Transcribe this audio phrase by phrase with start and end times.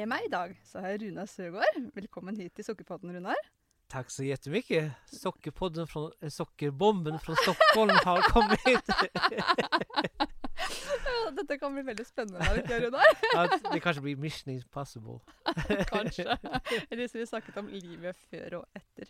[0.00, 1.74] Med meg i dag så har jeg Runar Søgaard.
[1.92, 3.36] Velkommen hit til Sukkerpodden, Runar.
[3.92, 4.92] Tack så jättemycket.
[5.12, 8.86] Sockerpodden från, eh, Sockerbomben från Stockholm har kommit.
[11.04, 13.02] Ja, dette kan bli det ikke, Runar?
[13.36, 15.20] Att det kanske blir mission impossible.
[15.86, 16.38] Kanskje.
[16.90, 19.08] Eller så vi snakket om livet før og etter.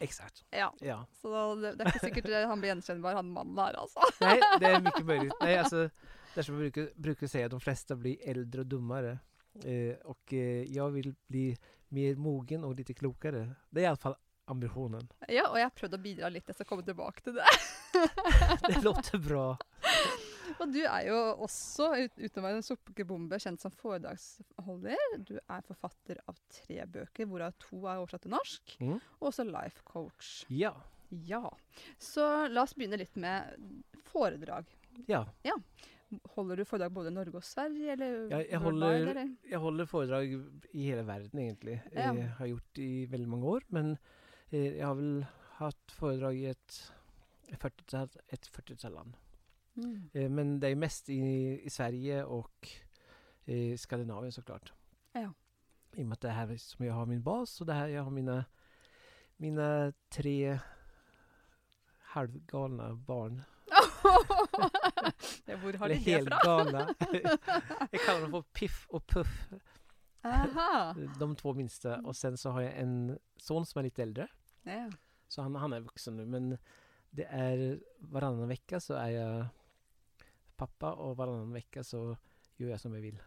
[0.00, 0.44] Exakt.
[0.50, 1.06] Ja, Ja.
[1.22, 4.00] Så det, det er ikke sikkert han blir gjenkjennbar, han mannen her, altså.
[4.20, 5.34] Nej, det är mycket möjligt.
[5.40, 5.88] Nej, alltså,
[6.34, 9.18] det är som jag brukar, brukar säga, de flesta blir äldre och dummare.
[9.64, 11.56] Eh, och eh, jag vill bli
[11.88, 13.54] mer mogen och lite klokare.
[13.70, 15.08] Det är i alla fall ambitionen.
[15.28, 16.48] Ja, har prøvd å bidra litt.
[16.48, 17.48] Jeg skal komme tilbake til det.
[18.68, 19.56] Det låter bra.
[20.60, 25.18] Og du er jo også, ut, utover en sukkerbombe, kjent som foredragsholder.
[25.20, 28.76] Du er forfatter av tre bøker, hvorav to er oversatt til norsk.
[28.80, 28.96] Mm.
[29.20, 30.38] Og også life coach.
[30.48, 30.74] Ja,
[31.08, 31.48] Ja.
[31.98, 33.54] Så la oss begynne litt med
[34.10, 34.66] foredrag.
[35.06, 35.54] ja.
[36.24, 39.36] Holder du foredrag både i Norge og Sverige, eller Ja, jeg worldwide, holder- eller?
[39.50, 40.24] Jag håller föredrag
[40.70, 41.80] i hela världen egentligen.
[41.92, 42.14] Ja.
[42.16, 43.96] Eh, har gjort i väldigt många år men
[44.50, 45.26] eh, jag har väl
[45.58, 46.92] haft föredrag i ett
[47.52, 49.16] 40-tal ett 40 land.
[49.76, 50.10] Mm.
[50.12, 51.20] Eh, men det är mest i,
[51.64, 52.68] i Sverige och
[53.44, 54.72] eh, Skandinavien såklart.
[55.12, 55.32] Ja.
[55.92, 57.88] I och med att det här är som jag har min bas och det här
[57.88, 58.44] jag har mina,
[59.36, 60.58] mina tre
[62.00, 63.42] halvgalna barn.
[65.44, 66.10] Ja, hvor har Eller de det fra?
[66.10, 66.94] helgalna.
[67.90, 69.48] jag kallar dem för Piff och Puff.
[70.22, 70.94] Aha.
[71.18, 71.96] De två minsta.
[72.00, 74.28] Och sen så har jag en son som är lite äldre.
[74.62, 74.90] Ja.
[75.28, 76.26] Så han, han är vuxen nu.
[76.26, 76.58] Men
[77.10, 79.46] det är varannan vecka så är jag
[80.56, 82.16] pappa och varannan vecka så
[82.56, 83.18] gör jag som jag vill.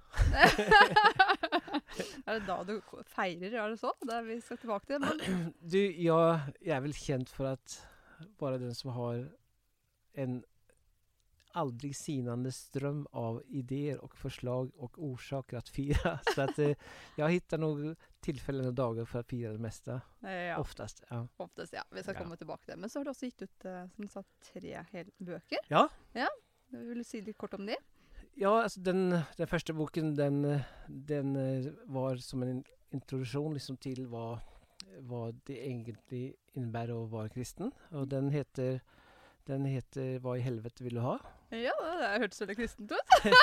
[2.26, 2.78] er det da du
[3.16, 3.92] feirer, er det så?
[4.12, 5.00] Er vi skal tilbake til.
[5.00, 7.82] Men Du, jag, jag är väl känd för att
[8.38, 9.30] vara den som har
[10.14, 10.44] en
[11.54, 16.20] aldrig sinande ström av idéer och förslag och orsaker att fira.
[16.36, 16.72] Så att eh,
[17.18, 20.02] jag hittar nog tillfällen och dagar för att fira det mesta.
[20.20, 21.04] ja, Oftast.
[21.10, 21.28] Ja.
[21.38, 21.84] oftest, ja.
[21.92, 22.22] Vi skal Ja.
[22.22, 22.80] komme tilbake til det.
[22.80, 24.24] Men så har du også gitt ut eh, som du sa,
[24.54, 24.86] tre
[25.18, 25.58] bøker.
[25.68, 25.88] Ja.
[26.14, 26.28] ja.
[26.72, 27.76] Vil du si litt kort om de?
[28.34, 34.08] Ja, alltså den, den första boken den, den eh, var som en introduktion liksom till
[34.08, 34.40] vad,
[35.00, 37.72] vad det egentligen innebär att vara kristen.
[37.90, 38.82] Och den heter,
[39.46, 41.20] den heter Vad i helvete vill du ha?
[41.52, 43.34] Ja, det hørtes veldig kristent ut.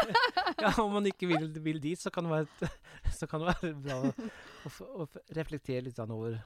[0.58, 2.72] Ja, om man inte vill, vill dit så kan det ett,
[3.18, 4.18] så kan det vara bra att
[4.66, 6.40] f- reflektera lite grann över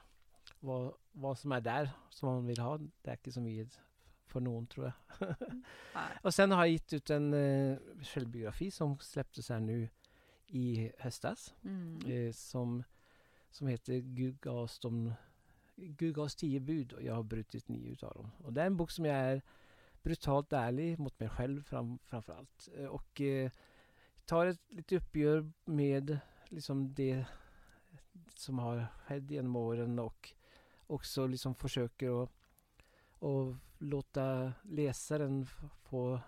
[0.59, 2.77] vad, vad som är där som man vill ha.
[2.77, 3.79] Det är inte så mycket
[4.27, 4.85] för någon tror
[5.19, 5.35] jag.
[5.93, 6.03] Nei.
[6.21, 9.89] Och sen har jag gett ut en eh, självbiografi som släpptes här nu
[10.47, 11.53] i höstas.
[11.63, 11.99] Mm.
[12.05, 12.83] eh, som,
[13.51, 15.13] som heter Gud gav oss de
[15.75, 18.31] Gud gav oss tio bud och jag har brutit nio utav dem.
[18.43, 19.41] Och det är en bok som jag är
[20.03, 22.69] brutalt ärlig mot mig själv fram, framförallt.
[22.77, 23.51] Eh, och eh,
[24.25, 26.19] tar ett lite uppgör med
[26.49, 27.25] liksom det
[28.35, 30.33] som har skett genom åren och
[30.87, 32.31] också liksom försöker att
[33.23, 35.45] och låta läsaren
[35.83, 36.19] få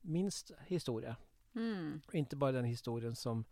[0.00, 1.16] minst historia.
[1.54, 2.00] Mm.
[2.12, 3.44] Inte bara den historien som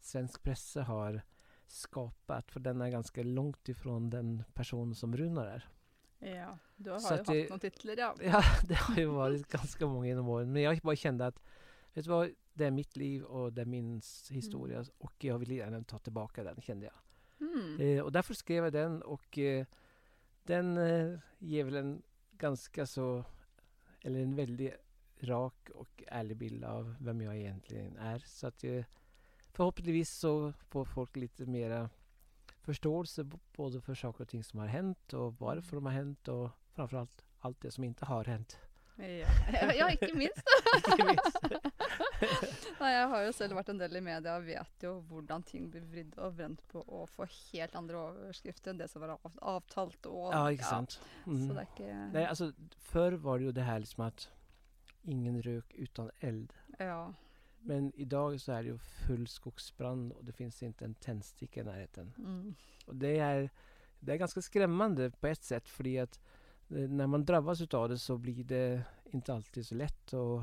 [0.00, 1.22] svensk presse har
[1.66, 2.50] skapat.
[2.50, 5.68] För den är ganska långt ifrån den person som Runar är.
[6.24, 6.58] Ja.
[6.76, 8.14] Du har Så jo at det- noen titler, ja.
[8.22, 10.52] Ja, det har ju varit ganska många genom åren.
[10.52, 11.42] Men jag bara kände att
[11.94, 14.00] vet du vad, det är mitt liv och det är min
[14.30, 14.76] historia.
[14.78, 14.88] Mm.
[14.98, 16.94] Och jag vill gärna ta tillbaka den kände jag.
[17.48, 17.80] Mm.
[17.80, 19.66] Eh, och därför skrev jag den och eh,
[20.44, 22.02] den eh, ger väl en
[22.38, 23.24] ganska så,
[24.02, 24.74] eller en väldigt
[25.20, 28.18] rak och ärlig bild av vem jag egentligen är.
[28.18, 28.84] Så att eh,
[29.52, 31.90] förhoppningsvis så får folk lite mera
[32.62, 33.24] förståelse
[33.56, 37.24] både för saker och ting som har hänt och varför de har hänt och framförallt
[37.40, 38.58] allt det som inte har hänt.
[38.96, 39.72] Ja.
[39.74, 40.42] ja, ikke minst.
[40.88, 41.38] Ikke minst.
[42.80, 45.70] Nei, jeg har jo selv vært en del i media og vet jo hvordan ting
[45.72, 49.38] blir vridd og vrent på og får helt andre overskrifter enn det som var av,
[49.56, 50.06] avtalt.
[50.06, 50.98] Og, Ja, inte sant?
[51.24, 51.48] Så Mm.
[51.48, 54.28] det er ikke Nej, alltså förr var det ju det här liksom att
[55.02, 56.52] ingen rök utan eld.
[56.78, 57.14] Ja.
[57.64, 61.64] Men idag så är det ju full skogsbrand och det finns inte en tändsticka i
[61.64, 62.14] närheten.
[62.18, 62.54] Mm.
[62.86, 63.50] Och det är,
[64.00, 66.20] det är ganska skrämmande på ett sätt för att
[66.68, 70.42] eh, när man drabbas utav det så blir det inte alltid så lätt och,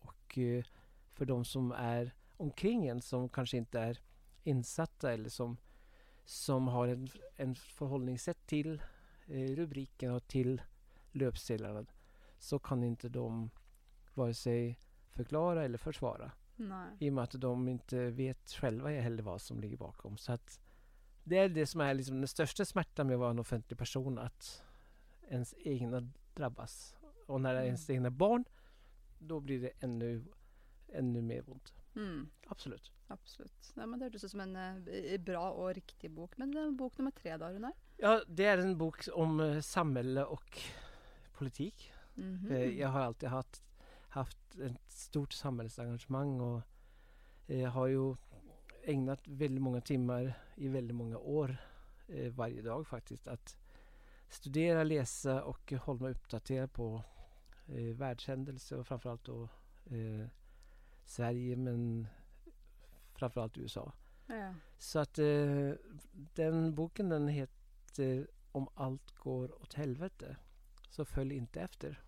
[0.00, 0.64] och eh,
[1.12, 3.98] för de som är omkring en som kanske inte är
[4.42, 5.56] insatta eller som
[6.24, 8.82] som har en, en förhållningssätt till
[9.26, 10.62] eh, rubriken och till
[11.12, 11.86] löpsedlarna
[12.38, 13.50] så kan inte de
[14.14, 14.78] vare sig
[15.10, 16.32] förklara eller försvara.
[16.68, 16.88] Nej.
[16.98, 20.16] I och med att de inte vet själva heller vad som ligger bakom.
[20.18, 20.60] Så att
[21.24, 24.18] det är det som är liksom den största smärtan med att vara en offentlig person.
[24.18, 24.62] Att
[25.28, 26.96] ens egna drabbas.
[27.26, 27.96] Och när det är ens Mm.
[27.96, 28.44] egna barn
[29.18, 30.24] då blir det ännu,
[30.92, 31.72] ännu mer ont.
[31.96, 32.30] Mm.
[32.46, 32.92] Absolut.
[33.08, 33.72] Absolutt.
[33.76, 36.36] Nei, men Det hørtes ut som en eh, bra og riktig bok.
[36.38, 37.72] Men eh, bok nummer tre, da, Runar?
[37.96, 40.58] Ja, det är en bok om eh, samhälle och
[41.32, 41.92] politik.
[42.14, 42.50] Mhm.
[42.52, 43.62] Eh, Jag har alltid haft,
[44.10, 46.62] haft ett stort samhällsengagemang och
[47.46, 48.16] eh, har ju
[48.84, 51.56] ägnat väldigt många timmar i väldigt många år
[52.08, 53.56] eh, varje dag faktiskt att
[54.28, 57.02] studera, läsa och hålla mig uppdaterad på
[57.66, 59.42] eh, världshändelser och framförallt då
[59.84, 60.26] eh,
[61.04, 62.06] Sverige men
[63.14, 63.92] framförallt USA.
[64.26, 64.54] Ja.
[64.78, 65.72] Så att eh,
[66.12, 70.36] den boken den heter Om allt går åt helvete.
[70.88, 72.02] Så följ inte efter.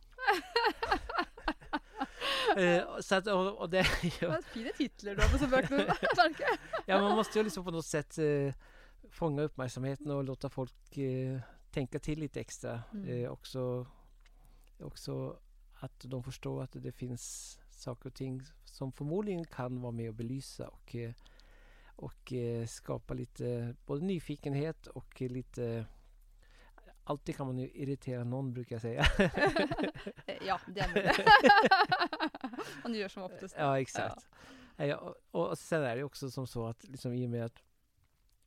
[2.58, 3.82] Eh, så att, och, och det,
[4.20, 6.58] Hva fine titler du har på merker jeg.
[6.86, 8.54] ja, man måste ju liksom på något sätt eh,
[9.10, 11.40] fånga uppmärksamheten och låta folk eh,
[11.70, 12.82] tänka till lite extra.
[12.92, 13.08] Mm.
[13.08, 13.86] Eh, också,
[14.80, 15.38] också
[15.74, 20.14] att de förstår att det finns saker och ting som förmodligen kan vara med och
[20.14, 20.96] belysa och,
[21.96, 22.32] och
[22.68, 25.86] skapa lite både nyfikenhet och lite
[27.04, 29.04] Alltid kan man ju irritera någon brukar jag säga.
[30.46, 31.26] Ja, det er mulig.
[32.82, 33.54] Han gjør som oftest.
[33.58, 34.28] ja, exakt.
[34.76, 34.96] Ja.
[34.96, 37.62] och, och sen är det också som så att liksom, i och med att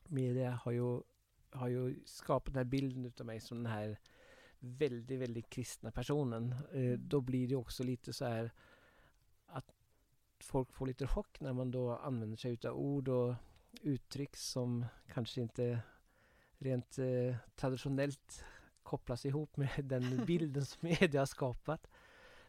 [0.08, 1.02] media har ju,
[1.52, 4.00] har ju skapat den här bilden utav mig som den här
[4.60, 6.56] väldigt, väldigt kristna personen.
[6.74, 8.52] Eh, då blir det också lite så här
[9.46, 9.72] att
[10.40, 13.36] folk får lite chock när man då använder sig utav ord och
[13.82, 15.80] uttryck som kanske inte
[16.58, 18.44] rent eh, traditionellt
[18.84, 21.88] kopplas ihop med den bilden som media har skapat.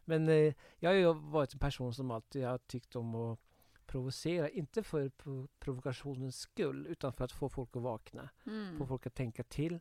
[0.05, 3.39] Men eh, jag har ju varit en person som alltid har tyckt om att
[3.85, 8.77] provocera, inte för pro- provokationens skull utan för att få folk att vakna, Mm.
[8.77, 9.79] få folk att tänka till,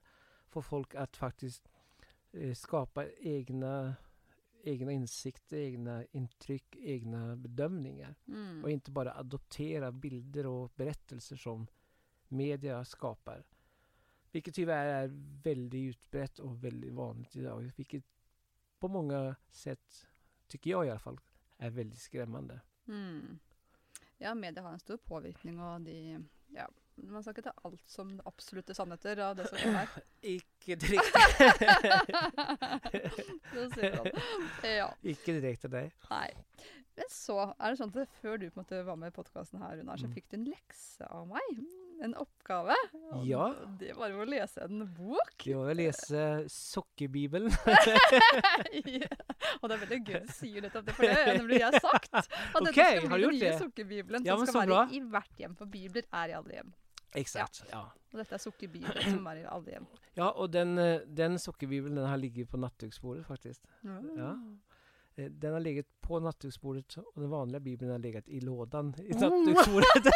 [0.48, 1.68] få folk att faktiskt
[2.32, 3.94] eh, skapa egna,
[4.64, 8.64] egna insikter, egna intryck, egna bedömningar Mm.
[8.64, 11.66] och inte bara adoptera bilder och berättelser som
[12.28, 13.44] media skapar.
[14.36, 15.10] Vilket tyvärr är
[15.42, 17.72] väldigt utbrett och väldigt vanligt idag.
[17.76, 18.04] Vilket
[18.78, 20.06] på många sätt,
[20.46, 21.20] tycker jag i alla fall,
[21.58, 22.60] är väldigt skrämmande.
[22.88, 23.38] Mm.
[24.18, 26.24] Ja, media har en stor påvirkning, og de
[26.54, 29.88] Ja, man skal ikke ta alt som absolutte sannheter av det som er her.
[30.36, 31.16] Icke direkt.
[34.62, 34.94] Ja.
[35.02, 35.94] icke direkt av dig.
[36.10, 36.30] Nei.
[36.96, 39.60] Men så er det sånn at før du på en måte var med i podkasten
[39.62, 40.14] her, Runar, så Mm.
[40.14, 41.60] fikk du en lekse av meg.
[42.04, 42.74] En oppgave.
[43.24, 43.54] Ja.
[43.80, 45.46] Det var å lese en bok.
[45.48, 47.48] Jag läser Sockerbibeln.
[48.84, 49.08] ja.
[49.60, 52.10] Og det er veldig gøy du sier nettopp det, for det har nemlig jeg sagt.
[52.18, 53.54] At dette Ok, skal har bli den nye det?
[53.62, 54.82] sukkerbibelen Ja, som skal være bra.
[54.92, 55.56] i hvert hjem.
[55.56, 56.74] For bibler er i alle hjem.
[57.16, 57.62] Exakt.
[57.70, 57.82] Ja.
[58.12, 59.86] Og dette er sukkerbibelen som er i alle hjem.
[60.16, 63.64] ja, och den, eh, den sockerbibeln den har ligger på nattduksbordet faktiskt.
[63.82, 64.34] Ja.
[65.16, 69.12] Eh, Den har legat på nattduksbordet och den vanliga bibeln har legat i lådan i
[69.12, 69.20] Oh.
[69.20, 70.12] nattduksbordet.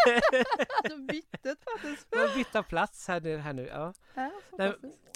[0.88, 2.06] Du byttet faktisk.
[2.16, 3.36] Man bytte plats här nu.
[3.36, 3.94] Här nu ja.
[4.14, 4.72] Ja, Nej.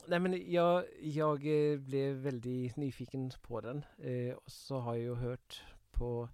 [0.07, 3.85] Nej, men jag, jag eh, blev väldigt nyfiken på den.
[3.99, 6.29] Eh, och så har jag ju hört på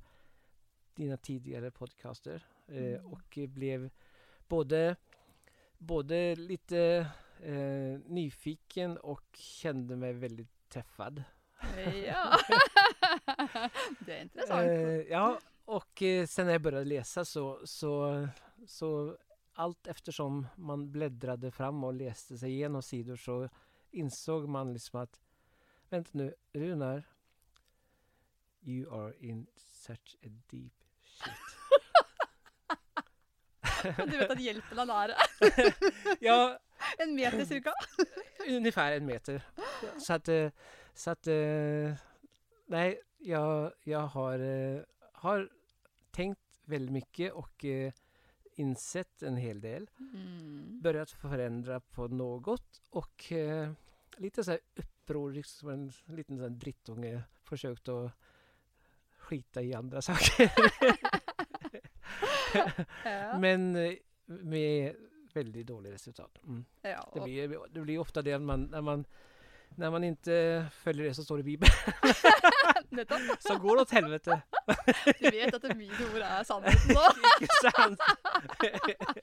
[0.95, 3.07] dina tidigare podcaster eh, Mm.
[3.07, 3.91] och blev
[4.49, 4.97] både,
[5.79, 7.07] både lite
[7.43, 11.23] eh, nyfiken och kände mig väldigt träffad.
[12.07, 12.37] Ja.
[14.07, 14.69] Det er interessant.
[14.69, 18.29] Eh, ja, och eh, sen när jag började läsa så, så,
[18.67, 19.17] så
[19.55, 23.49] allt eftersom man bläddrade fram och läste sig igenom sidor så
[23.91, 25.21] insåg man liksom att
[25.89, 27.03] vänta nu, Runar,
[28.63, 30.73] you are in such a deep
[31.03, 31.33] shit.
[33.83, 35.15] Du vet at hjelpen er nære.
[36.21, 36.59] ja,
[36.99, 37.73] En meter cirka.
[38.49, 39.43] ungefär en meter.
[39.99, 40.51] Så att, eh,
[40.95, 41.93] så att eh,
[42.71, 44.81] nej, jag, jag har, eh,
[45.13, 45.49] har
[46.11, 47.93] tänkt väldigt mycket och eh,
[48.55, 49.91] insett en hel del.
[49.99, 50.81] Mm.
[50.83, 53.73] Börjat förändra på något och eh,
[54.17, 58.13] lite så här upprorig som en liten sån drittunge försökt att
[59.19, 60.53] skita i andra saker.
[63.05, 63.39] Ja.
[63.39, 63.95] Men eh,
[64.27, 64.97] med
[65.33, 66.39] väldigt dåligt resultat.
[66.45, 66.65] Mm.
[66.83, 67.11] ja.
[67.15, 69.05] Det blir, det blir ofta det man, när man
[69.77, 71.73] när man inte följer det som står i Bibeln
[73.41, 74.41] så går det åt helvete.
[75.21, 77.05] Du vet at mine ord er sannheten nå.
[77.41, 78.01] Ikke sant?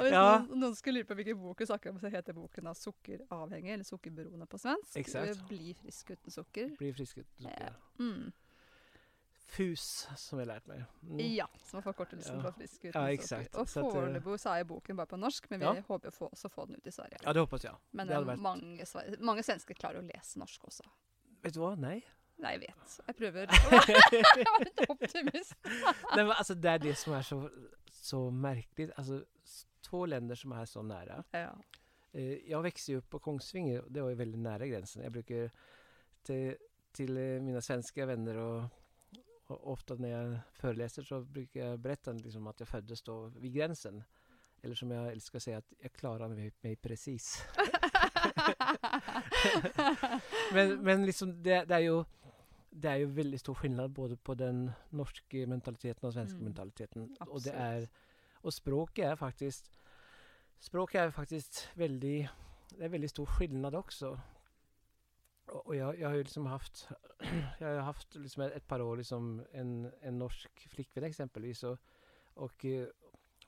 [0.00, 0.24] Hvis Ja.
[0.44, 3.72] noen, noen skulle lure på hvilken bok vi snakker om, så heter boken da 'Sukkeravhengig',
[3.72, 4.96] eller 'Sukkerberoende' på svensk.
[5.00, 5.40] Exakt.
[5.48, 6.70] Bli frisk uten sukker.
[6.78, 7.72] Blir frisk uten sukker.
[7.98, 8.32] Mm.
[9.50, 10.84] FUS, som jeg har lært meg.
[11.02, 11.18] Mm.
[11.34, 12.42] Ja, som er forkortelsen Ja.
[12.42, 13.52] på frisk uten Ja, exakt.
[13.54, 15.72] Så at, eh, så er boken bare på norsk, men vi Ja.
[15.74, 17.18] å få, også få den ut i Sverige.
[17.24, 17.74] Ja, det hoppas jeg.
[17.92, 20.82] Men det det hadde er vært mange, sve- mange svensker klarer å lese norsk også.
[21.42, 21.74] Vet du hva?
[21.78, 22.02] Nei.
[22.38, 23.00] Nei, jeg vet.
[23.06, 25.54] Jeg prøver å være litt optimist.
[26.16, 27.50] Nej, men alltså, det är det som är så,
[27.90, 28.90] så märkligt.
[28.96, 29.24] Alltså,
[29.82, 31.24] två länder som är så nära.
[31.30, 31.50] Ja.
[32.12, 35.02] Eh, jag växte upp på Kongsvinger och det var ju väldigt nära gränsen.
[35.02, 35.50] Jag brukar
[36.22, 36.56] till,
[36.92, 38.62] till eh, mina svenska vänner och,
[39.50, 43.52] och ofta när jag föreläser så brukar jag berätta liksom att jag föddes då vid
[43.52, 44.04] gränsen.
[44.62, 47.44] Eller som jag älskar att säga att jag klarar mig, mig precis.
[50.52, 52.04] men, men liksom det, det är ju
[52.70, 56.44] det är ju väldigt stor skillnad både på den norska mentaliteten och svenska Mm.
[56.44, 57.02] mentaliteten.
[57.02, 57.44] Och Absolut.
[57.44, 57.88] det är
[58.34, 59.70] och språk är faktiskt
[60.58, 62.28] språk är faktiskt väldigt
[62.68, 64.20] det är väldigt stor skillnad också.
[65.50, 66.88] Och jag, jag har ju liksom haft
[67.58, 71.78] jag har haft liksom ett par år liksom en, en norsk flickvän exempelvis och,
[72.34, 72.86] och eh,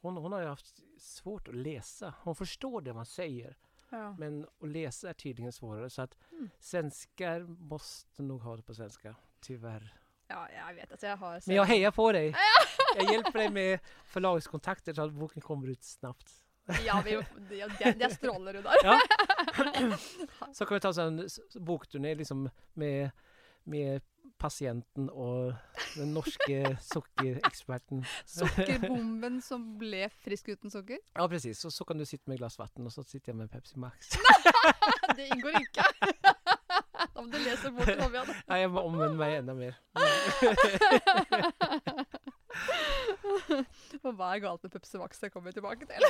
[0.00, 2.14] hon, hon har ju haft svårt att läsa.
[2.23, 3.56] Hon förstår det man säger
[3.90, 4.16] ja.
[4.18, 6.50] men att läsa är tydligen svårare så att Mm.
[6.59, 9.94] svenskar måste nog ha det på svenska, tyvärr.
[10.28, 10.92] ja, jeg vet.
[10.92, 12.35] Altså, jeg har Men jag hejar på dig!
[12.97, 16.32] Jag hjälper dig med förlagskontakter så att boken kommer ut snabbt.
[16.87, 17.11] Ja, vi,
[17.49, 18.73] det, det, det stråler jo der.
[18.85, 18.99] Ja.
[20.52, 23.11] Så kan vi ta en bokturné liksom med,
[23.64, 24.02] med
[24.38, 25.52] patienten och
[25.96, 28.04] den norske sockerexperten.
[28.25, 30.99] Sukkerbomben som ble frisk uten sukker.
[31.14, 33.50] Ja precis, så, så kan du sitta med glas vatten och så sitter jag med
[33.50, 34.08] Pepsi Max.
[35.16, 35.84] Det inngår ikke.
[37.14, 38.34] Da må du lese boken om igjen.
[38.46, 39.75] Ja, jag omvänder mig ännu mer.
[44.06, 45.18] Og hva er galt med Pepsi Max?
[45.22, 46.02] Det kommer vi tilbake til.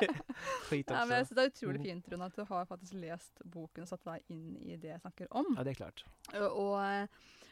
[0.68, 1.26] Skit Ja, men jeg också.
[1.26, 1.84] synes det er utrolig Mm.
[1.86, 5.00] fint Rune, at du har faktisk lest boken og satt deg inn i det jeg
[5.00, 5.46] snakker om.
[5.56, 6.04] Ja, det är klart.
[6.34, 7.08] Og,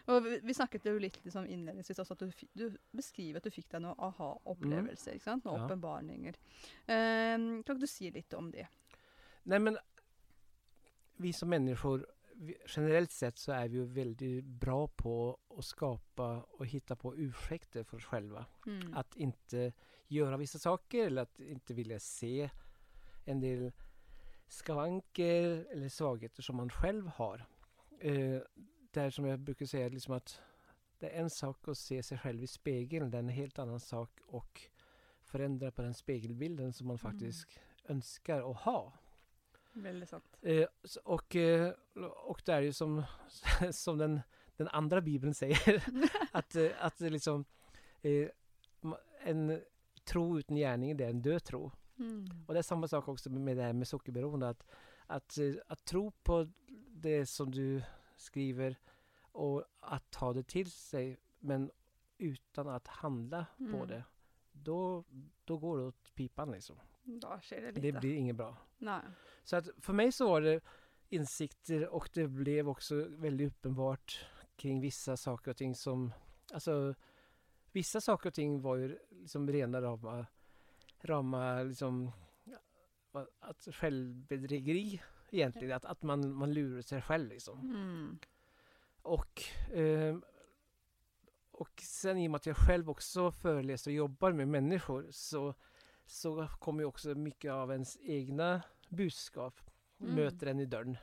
[0.08, 3.68] og vi- snakket jo litt liksom innledningsvis også at du, du beskriver at du fikk
[3.70, 5.14] deg noen aha-opplevelser.
[5.14, 5.44] ikke sant?
[5.44, 5.66] Noen Ja.
[5.66, 6.34] åpenbaringer.
[6.88, 8.66] Um, kan ikke du si litt om det?
[9.44, 9.78] Nej men
[11.16, 12.04] vi som människor,
[12.66, 17.84] generellt sett så är vi ju väldigt bra på att skapa och hitta på ursäkter
[17.84, 18.46] för oss själva.
[18.66, 18.94] Mm.
[18.94, 19.72] Att inte
[20.06, 22.50] göra vissa saker eller att inte vilja se
[23.24, 23.72] en del
[24.48, 27.46] skavanker eller svagheter som man själv har.
[28.00, 28.40] Eh,
[28.90, 30.40] det är som jag brukar säga liksom att
[30.98, 33.80] det är en sak att se sig själv i spegeln, det är en helt annan
[33.80, 34.58] sak att
[35.20, 37.12] förändra på den spegelbilden som man Mm.
[37.12, 37.48] faktiskt
[37.84, 38.92] önskar att ha.
[39.82, 40.24] Veldig sant.
[40.42, 40.66] Eh,
[41.04, 41.72] och, eh,
[42.24, 43.02] och det är ju som,
[43.72, 44.20] som den,
[44.56, 45.84] den andra bibeln säger,
[46.32, 47.44] att, eh, att liksom
[48.02, 48.28] eh,
[49.24, 49.60] en
[50.04, 51.70] tro utan gärning det är en död tro.
[51.98, 52.26] Mm.
[52.46, 54.48] Och det är samma sak också med det här med sockerberoende.
[54.48, 54.64] Att,
[55.06, 56.48] att, eh, att tro på
[56.88, 57.82] det som du
[58.16, 58.76] skriver
[59.32, 61.70] och att ta det till sig men
[62.18, 63.86] utan att handla på Mm.
[63.88, 64.04] det.
[64.52, 65.04] Då,
[65.44, 66.76] då går det åt pipan liksom.
[67.72, 68.56] Det Det blir inget bra.
[68.78, 69.00] Nei.
[69.44, 70.60] Så att för mig så var det
[71.08, 76.12] insikter och det blev också väldigt uppenbart kring vissa saker och ting som,
[76.52, 76.94] alltså
[77.72, 80.26] vissa saker och ting var ju liksom rena rama,
[81.02, 82.12] rama liksom,
[83.40, 87.60] att självbedrägeri egentligen, att, att man, man lurar sig själv liksom.
[87.60, 88.18] Mm.
[89.02, 89.42] Och,
[89.74, 90.22] ehm,
[91.50, 95.54] och sen i och med att jag själv också föreläser och jobbar med människor så,
[96.10, 99.60] så kommer ju också mycket av ens egna budskap
[100.00, 100.14] Mm.
[100.14, 100.96] möter en i dörren.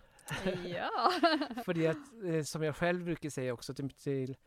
[0.65, 1.11] Ja.
[1.65, 4.37] För att, eh, som jag själv brukar säga också till, till,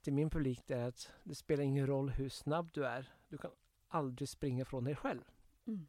[0.00, 3.12] till min publik, det är att det spelar ingen roll hur snabb du är.
[3.28, 3.50] Du kan
[3.88, 5.20] aldrig springa från dig själv.
[5.66, 5.86] Mm.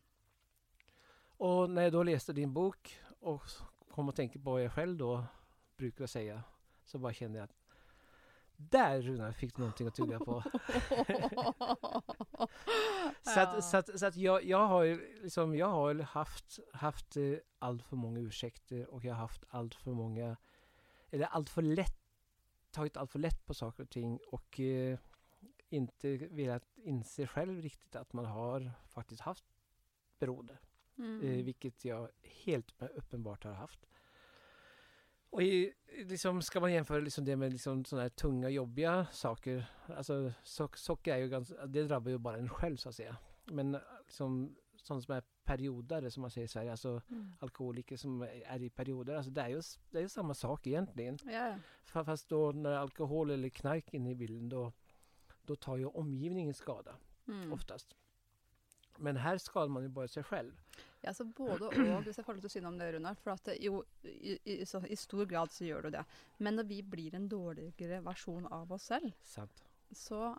[1.37, 3.43] Och när jag då läste din bok och
[3.89, 5.25] kom att tänka på vad jag själv då
[5.77, 6.43] brukar säga,
[6.85, 7.55] så bara kände jag att
[8.57, 10.43] där Runa fick du någonting att tugga på.
[13.21, 17.17] Så att, så att, så att jag, jag har ju liksom, jag har haft, haft
[17.17, 20.37] eh, allt för många ursäkter och jag har haft allt för många,
[21.09, 21.97] eller allt för lätt,
[22.71, 24.99] tagit allt för lätt på saker och ting och eh,
[25.69, 29.45] inte velat inse själv riktigt att man har faktiskt haft
[30.19, 30.57] beroende.
[30.97, 31.21] Mm.
[31.21, 33.85] Eh, vilket jag helt uppenbart har haft.
[35.35, 35.73] Och i,
[36.05, 39.65] liksom, ska man jämföra liksom det med liksom sådana här tunga jobbiga saker.
[39.97, 43.17] Alltså sock, socker är ju ganska, det drabbar ju bara en själv så att säga.
[43.45, 47.33] Men liksom, sånt som är periodare som man säger i Sverige, alltså Mm.
[47.39, 49.15] alkoholiker som är i perioder.
[49.15, 49.61] Alltså det är ju,
[49.91, 51.17] det är ju samma sak egentligen.
[51.85, 54.71] Fa- Fast då när alkohol eller knark är inne i bilden då,
[55.45, 56.95] då tar ju omgivningen skada
[57.27, 57.53] Mm.
[57.53, 57.95] oftast.
[58.97, 60.51] Men här skadar man ju bara sig själv.
[61.01, 63.15] Ja, så både og, hvis jeg får lov til å si noe om det, Runar.
[63.21, 66.01] For at det, jo, i, i, så, i stor grad så gjør du det.
[66.37, 69.63] Men når vi blir en dårligere versjon av oss selv, Sant.
[69.91, 70.33] så,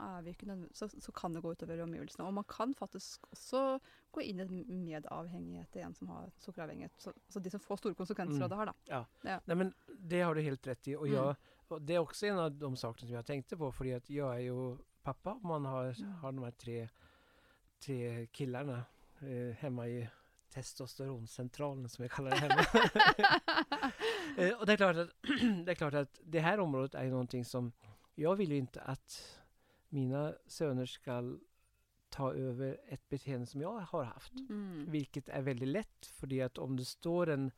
[0.74, 2.26] så, så kan det gå utover omgivelsene.
[2.26, 3.78] Og man kan faktisk også
[4.10, 6.92] gå inn i en medavhengighet til en som har sukkeravhengighet.
[6.98, 8.42] Så, så de som får store konsekvenser Mm.
[8.42, 9.04] av det her, da.
[9.46, 10.96] Nej men det har du helt rätt i.
[10.96, 11.16] Och Mm.
[11.18, 11.36] jag,
[11.68, 13.72] och det är också en av de sakerna som jag tänkte på.
[13.72, 16.88] För att jag är ju pappa och man har, har de här tre,
[17.86, 18.84] tre killarna
[19.20, 20.08] eh, hemma i
[20.50, 22.64] testosteroncentralen som jag kallar det hemma.
[24.48, 25.10] eh, och det är, klart att,
[25.66, 27.72] det är klart att det här området är någonting som
[28.14, 29.38] jag vill ju inte att
[29.88, 31.36] mina söner ska
[32.08, 34.32] ta över ett beteende som jag har haft.
[34.32, 34.90] Mm.
[34.90, 37.50] Vilket är väldigt lätt för att om det står en,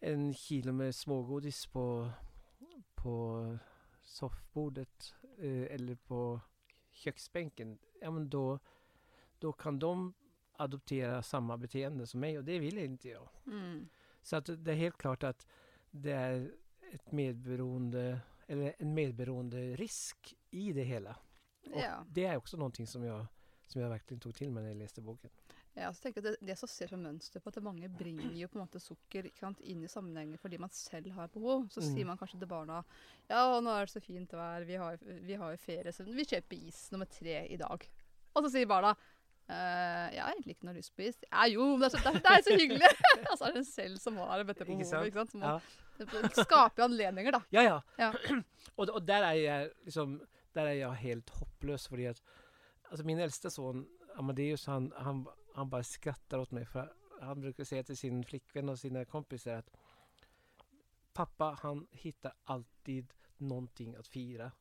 [0.00, 2.10] en kilo med smågodis på,
[2.94, 3.58] på
[4.02, 6.40] soffbordet eh, eller på
[6.90, 8.58] köksbänken, ja men då,
[9.40, 10.14] då kan de
[10.52, 13.28] adoptera samma beteende som mig och det vill inte jag.
[13.46, 13.88] Mm.
[14.22, 15.46] Så att det är helt klart att
[15.90, 16.50] det är
[16.92, 21.16] ett medberoende eller en medberoende risk i det hela.
[21.72, 22.04] Och Ja.
[22.08, 23.26] det är också någonting som jag,
[23.66, 25.30] som jag verkligen tog till mig när jag läste boken.
[25.74, 28.48] Ja, så tenker jeg det, det som ser som mønster på at mange bringer jo
[28.48, 31.68] på sukker ikke sant, inn i sammenhenger fordi man selv har behov.
[31.70, 31.94] Så Mm.
[31.94, 32.82] sier man kanskje til barna
[33.28, 36.56] ja, nå er det så fint vær, vi har, vi har ferie, så vi kjøper
[36.66, 37.88] is nummer tre i dag.
[38.34, 38.94] Og så sier barna
[39.50, 41.16] «Eh, jeg har egentlig ikke noe lyst på is.
[41.26, 42.90] Ja jo, det er så, det er, det er så hyggelig!
[43.30, 45.06] Og så er det en selv som har dette behovet.
[45.06, 45.34] Ikke sant?
[45.34, 45.60] Man Ja.
[46.44, 47.40] skaper anledninger, da.
[47.50, 47.80] Ja, ja.
[47.98, 48.12] Ja.
[48.76, 50.20] och, och där är jag liksom,
[50.52, 52.22] där är jag helt hopplös för att
[52.90, 57.64] alltså min äldsta son Amadeus han, han, han bara skrattar åt mig för han brukar
[57.64, 59.70] säga till sin flickvän och sina kompisar att
[61.12, 64.52] pappa han hittar alltid någonting att fira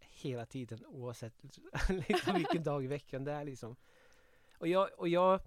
[0.00, 1.34] hela tiden oavsett
[1.88, 3.76] liksom vilken dag i veckan det är liksom.
[4.58, 5.40] Och jag, och jag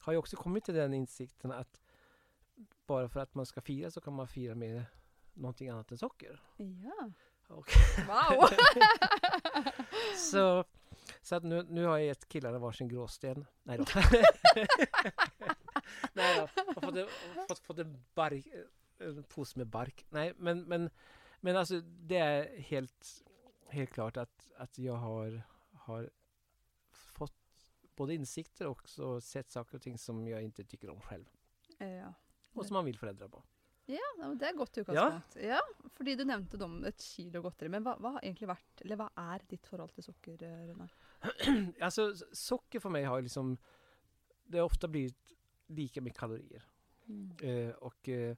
[0.00, 1.80] har ju också kommit till den insikten att
[2.86, 4.84] bara för att man ska fira så kan man fira med
[5.34, 6.42] någonting annat än socker.
[6.56, 7.12] Ja.
[7.48, 7.72] Och
[8.06, 8.48] Wow!
[10.16, 10.64] så,
[11.22, 13.46] så att nu, nu har jag gett killarna varsin gråsten.
[13.62, 13.84] Nej då.
[16.12, 16.48] Nej då.
[16.56, 17.10] Jag har fått
[17.48, 18.46] fått, fått en, bark,
[18.98, 20.06] en påse med bark.
[20.08, 20.90] Nej, men, men,
[21.40, 23.24] men alltså det är helt,
[23.68, 25.42] helt klart att, att jag har,
[25.72, 26.10] har
[28.00, 31.24] både insikter och också sett saker och ting som jag inte tycker om själv.
[31.78, 32.14] ja.
[32.52, 33.42] Och som man vill förändra på.
[33.86, 35.36] Ja, ja, det er godt utgangspunkt.
[35.42, 35.60] Ja.
[35.96, 37.68] fordi du nevnte det om et kilo godteri.
[37.68, 40.92] Men hva, hva har egentlig vært, eller hva er ditt forhold til sukker, eh, Runar?
[41.86, 43.56] alltså s- socker för mig har liksom
[44.44, 45.32] det har ofta blivit
[45.66, 46.64] lika med kalorier.
[47.42, 48.36] Eh, och eh,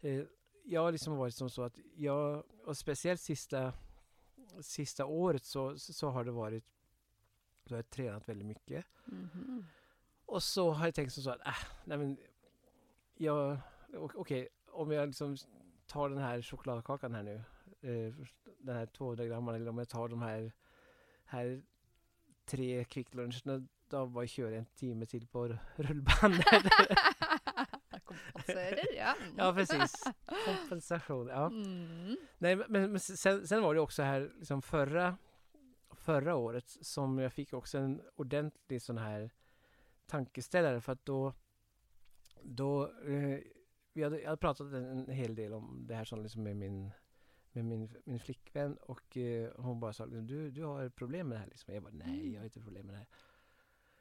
[0.00, 0.24] eh,
[0.64, 3.72] jag har liksom varit som så att jag, och speciellt sista,
[4.60, 6.64] sista året så, så har det varit,
[7.70, 8.84] har jag tränat väldigt mycket.
[9.04, 9.66] Mhm.
[10.26, 12.16] Och så har jag tänkt som så att, äh, nej men,
[13.16, 13.58] jag,
[13.94, 15.36] okej, om jag liksom
[15.86, 17.34] tar den här chokladkakan här nu,
[17.80, 18.14] eh,
[18.58, 20.52] den här 200 grammarna, eller om jag tar de här,
[21.24, 21.62] här
[22.44, 26.46] tre kvickluncherna, då bara kör jag en timme till på rullbandet.
[29.36, 30.04] Ja, precis.
[30.46, 31.46] Kompensation, ja.
[31.46, 32.16] Mm.
[32.38, 35.16] Nej, men, men sen, sen var det också här liksom förra,
[36.04, 39.30] förra året som jag fick också en ordentlig sån här
[40.06, 41.32] tankeställare för att då,
[42.42, 43.38] då eh,
[43.92, 46.56] vi hade, jag hade pratat en, en hel del om det här som liksom med
[46.56, 46.90] min
[47.52, 51.40] med min, min flickvän och eh, hon bara sa du, du har problem med det
[51.40, 51.74] här liksom.
[51.74, 53.08] Jag bara nej, jag har inte problem med det här.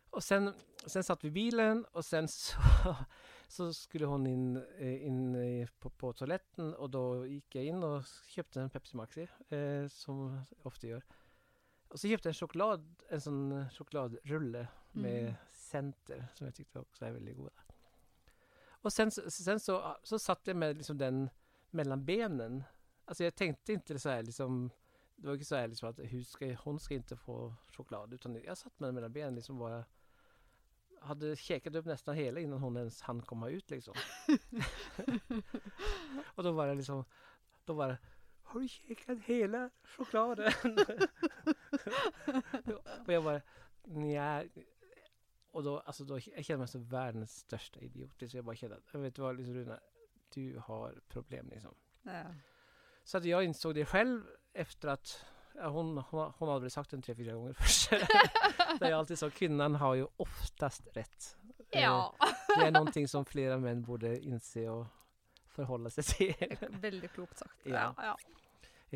[0.09, 0.53] Och sen,
[0.85, 2.95] sen satt vi i bilen och sen så,
[3.47, 7.83] så skulle hon in, eh, in eh, på, på toaletten och då gick jag in
[7.83, 11.03] och köpte en Pepsi Maxi eh, som jag ofta gör.
[11.93, 15.33] Och så köpte jag en choklad, en sån chokladrulle med Mm.
[15.51, 17.51] center som jag tyckte också är väldigt goda.
[18.65, 21.29] Och sen, så- sen så, så satt jag med liksom den
[21.69, 22.63] mellan benen.
[23.05, 24.69] Alltså jag tänkte inte så här liksom
[25.15, 28.35] det var inte så här liksom att hur ska, hon ska inte få choklad utan
[28.35, 29.85] jag satt med den mellan benen liksom bara
[31.01, 33.93] hade käkat upp nästan hela innan hon ens hann komma ut liksom.
[36.35, 37.05] och då var det liksom
[37.65, 37.97] då var det
[38.53, 40.53] Har du käkat hela chokladen?
[43.05, 43.41] och jag bara
[43.83, 44.43] Nja
[45.51, 48.11] Och då, alltså då jag kände mig som världens största idiot.
[48.27, 49.79] Så jag bara kände att, jag vet du vad liksom, Runa,
[50.33, 51.75] du har problem liksom.
[52.01, 52.23] Ja.
[53.03, 56.89] Så att jag insåg det själv efter att ja, hon, hon, hon hade väl sagt
[56.89, 57.89] det tre, fyra gånger först.
[58.79, 61.37] Där jag alltid sa kvinnan har ju oftast rätt.
[61.69, 62.15] Eh, ja.
[62.59, 64.85] Det är någonting som flera män borde inse och
[65.47, 66.57] förhålla sig till.
[66.69, 67.59] Veldig klokt sagt.
[67.63, 67.93] Ja.
[67.97, 68.17] Ja, ja.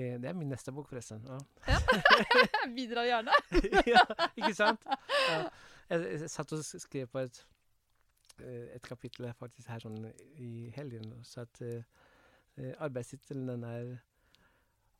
[0.01, 1.25] Det är min nästa bok förresten.
[1.27, 1.39] Ja.
[2.67, 3.31] Bidrar gjerne.
[3.85, 4.81] ja, inte sant?
[5.29, 5.51] Ja.
[5.87, 7.45] jag, satt och skrev på ett,
[8.39, 10.05] eh, ett kapitel här faktiskt här sån,
[10.35, 11.23] i helgen.
[11.23, 11.81] Så att eh,
[12.55, 13.99] eh, arbetstiteln är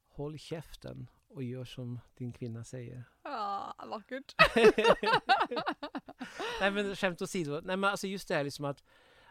[0.09, 3.03] Håll käften och gör som din kvinna säger.
[3.23, 4.35] Ja, vackert.
[6.59, 7.61] Nej men skämt åsido.
[7.63, 8.83] Nej men alltså just det här liksom att,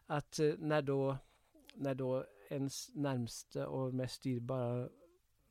[0.07, 1.16] att eh, när då,
[1.74, 4.88] när då ens närmste och mest dyrbara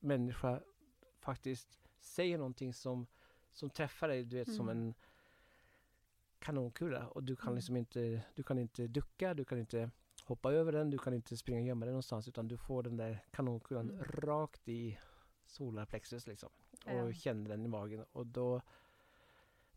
[0.05, 0.61] människa
[1.19, 3.07] faktiskt säger någonting som,
[3.51, 4.77] som träffar dig, du vet som Mm.
[4.87, 4.93] en
[6.39, 7.55] kanonkula och du kan Mm.
[7.55, 9.91] liksom inte, du kan inte ducka, du kan inte
[10.25, 12.97] hoppa över den, du kan inte springa och gömma dig någonstans utan du får den
[12.97, 14.03] där kanonkulan Mm.
[14.03, 14.99] rakt i
[15.45, 16.49] solarplexus liksom
[16.85, 17.13] och Ja.
[17.13, 18.61] känner den i magen och då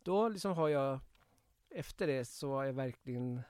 [0.02, 1.00] då liksom har jag
[1.70, 3.40] efter det så har jag verkligen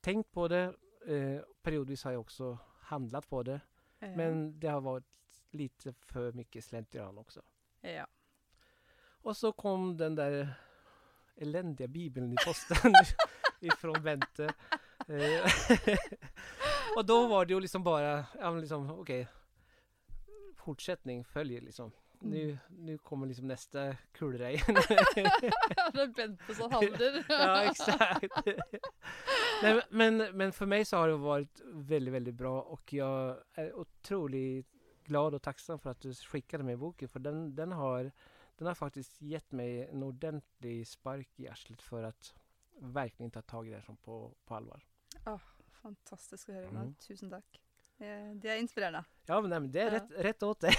[0.00, 0.74] tänkt på det.
[1.06, 3.60] Eh, periodvis har jag också handlat på det.
[3.98, 4.16] Ja.
[4.16, 5.04] Men det har varit
[5.54, 7.42] lite för mycket slentrian också.
[7.80, 8.06] ja.
[9.22, 10.54] Och så kom den där
[11.36, 12.92] eländiga bibeln i posten
[13.60, 14.54] ifrån Bente.
[15.08, 15.52] Eh,
[16.96, 19.28] och då var det ju liksom bara, ja liksom okej.
[20.56, 21.92] fortsättning följer liksom.
[22.24, 24.76] Nu, nu kommer liksom nästa kulra igen.
[24.76, 27.24] är Bente som handlar.
[27.28, 28.46] ja, exakt.
[29.62, 33.74] Nej, men, men för mig så har det varit väldigt, väldigt bra och jag är
[33.74, 38.12] otroligt glad och tacksam för att du skickade mig boken för den, den, har,
[38.56, 42.34] den har faktiskt gett mig en ordentlig spark i arslet för att
[42.78, 44.84] verkligen ta tag i det här som på, på allvar.
[45.70, 46.68] Fantastiskt att höra.
[46.68, 46.94] Mm.
[46.94, 47.60] Tusen tack.
[48.34, 49.04] Det är inspirerande.
[49.26, 49.92] Ja, men, nej, men det är Ja.
[49.92, 50.74] rätt, rätt åt dig.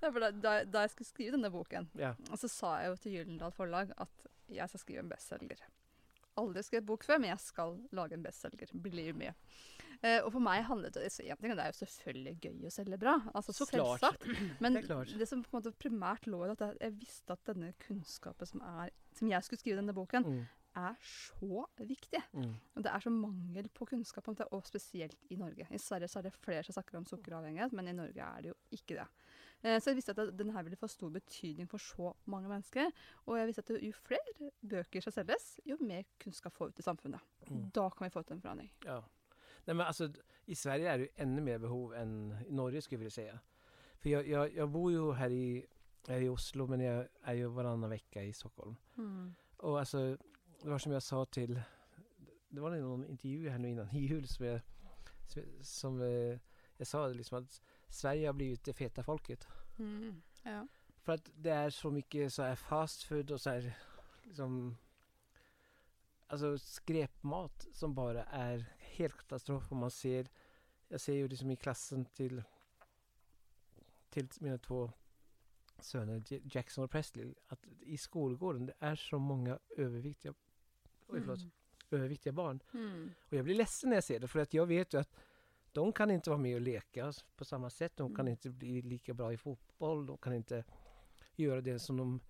[0.00, 2.12] Da, da, da jeg skulle skrive denne boken, ja.
[2.36, 5.60] så sa jeg jo til Gyldendal Forlag at jeg skal skrive en bestselger.
[6.36, 8.72] Aldri skrevet bok før, men jeg skal lage en bestselger.
[8.74, 9.34] Bli med.
[10.02, 12.72] Eh, og for meg handlet det så en ting, Det er jo selvfølgelig gøy å
[12.74, 13.14] selge bra.
[13.34, 14.00] altså Så klart.
[14.02, 14.26] Selvsagt.
[14.60, 15.14] Men Det klart.
[15.18, 18.46] det som på en måte primært lå i at jeg, jeg visste at denne kunnskapen
[18.50, 20.44] som, er, som jeg skulle skrive i denne boken, Mm,
[20.76, 22.20] er så viktig.
[22.34, 25.68] mm, Og det er så mangel på kunnskap om det, og spesielt i Norge.
[25.70, 28.50] I Sverige så er det flere som snakker om sukkeravhengighet, men i Norge er det
[28.50, 29.06] jo ikke det.
[29.64, 32.48] Eh, Så jeg visste at det- den her ville få stor betydning for så mange
[32.48, 32.90] mennesker.
[33.26, 36.78] Og jeg visste at jo flere bøker som selges, jo mer kunnskap får vi ut
[36.78, 37.20] i samfunnet.
[37.50, 37.70] mm.
[37.70, 38.72] Da kan vi få til en forandring.
[38.84, 39.00] Ja.
[39.66, 40.12] Nej, men alltså,
[40.46, 43.38] I Sverige är det ju ännu mer behov än i Norge skulle jag vilja säga.
[43.98, 45.66] För jag, jag, jag bor ju här i,
[46.08, 48.76] här i Oslo men jag är ju varannan vecka i Stockholm.
[49.56, 50.16] Och alltså,
[50.62, 51.60] det var som jag sa till,
[52.48, 54.60] det var någon intervju här nu innan jul som jag,
[55.28, 56.38] som, som eh,
[56.76, 57.62] jag sa liksom att
[57.94, 59.46] Sverige har blivit det feta folket.
[60.42, 60.66] Ja.
[61.02, 63.78] För att det är så mycket så här fast food och så här
[64.22, 64.76] liksom
[66.26, 70.28] Alltså skräpmat som bara är helt katastrof och man ser
[70.88, 72.42] Jag ser ju liksom i klassen till
[74.10, 74.92] Till mina två
[75.78, 76.22] söner
[76.56, 80.34] Jackson och Presley att i skolgården det är så många överviktiga
[81.06, 81.50] Oj förlåt Mm.
[81.90, 83.10] Överviktiga barn Mm.
[83.28, 85.16] och jag blir ledsen när jag ser det för att jag vet ju att
[85.74, 87.96] de kan inte vara med och leka på samma sätt.
[87.96, 88.30] De kan Mm.
[88.30, 90.06] inte bli lika bra i fotboll.
[90.06, 90.64] De kan inte
[91.36, 92.20] göra det som de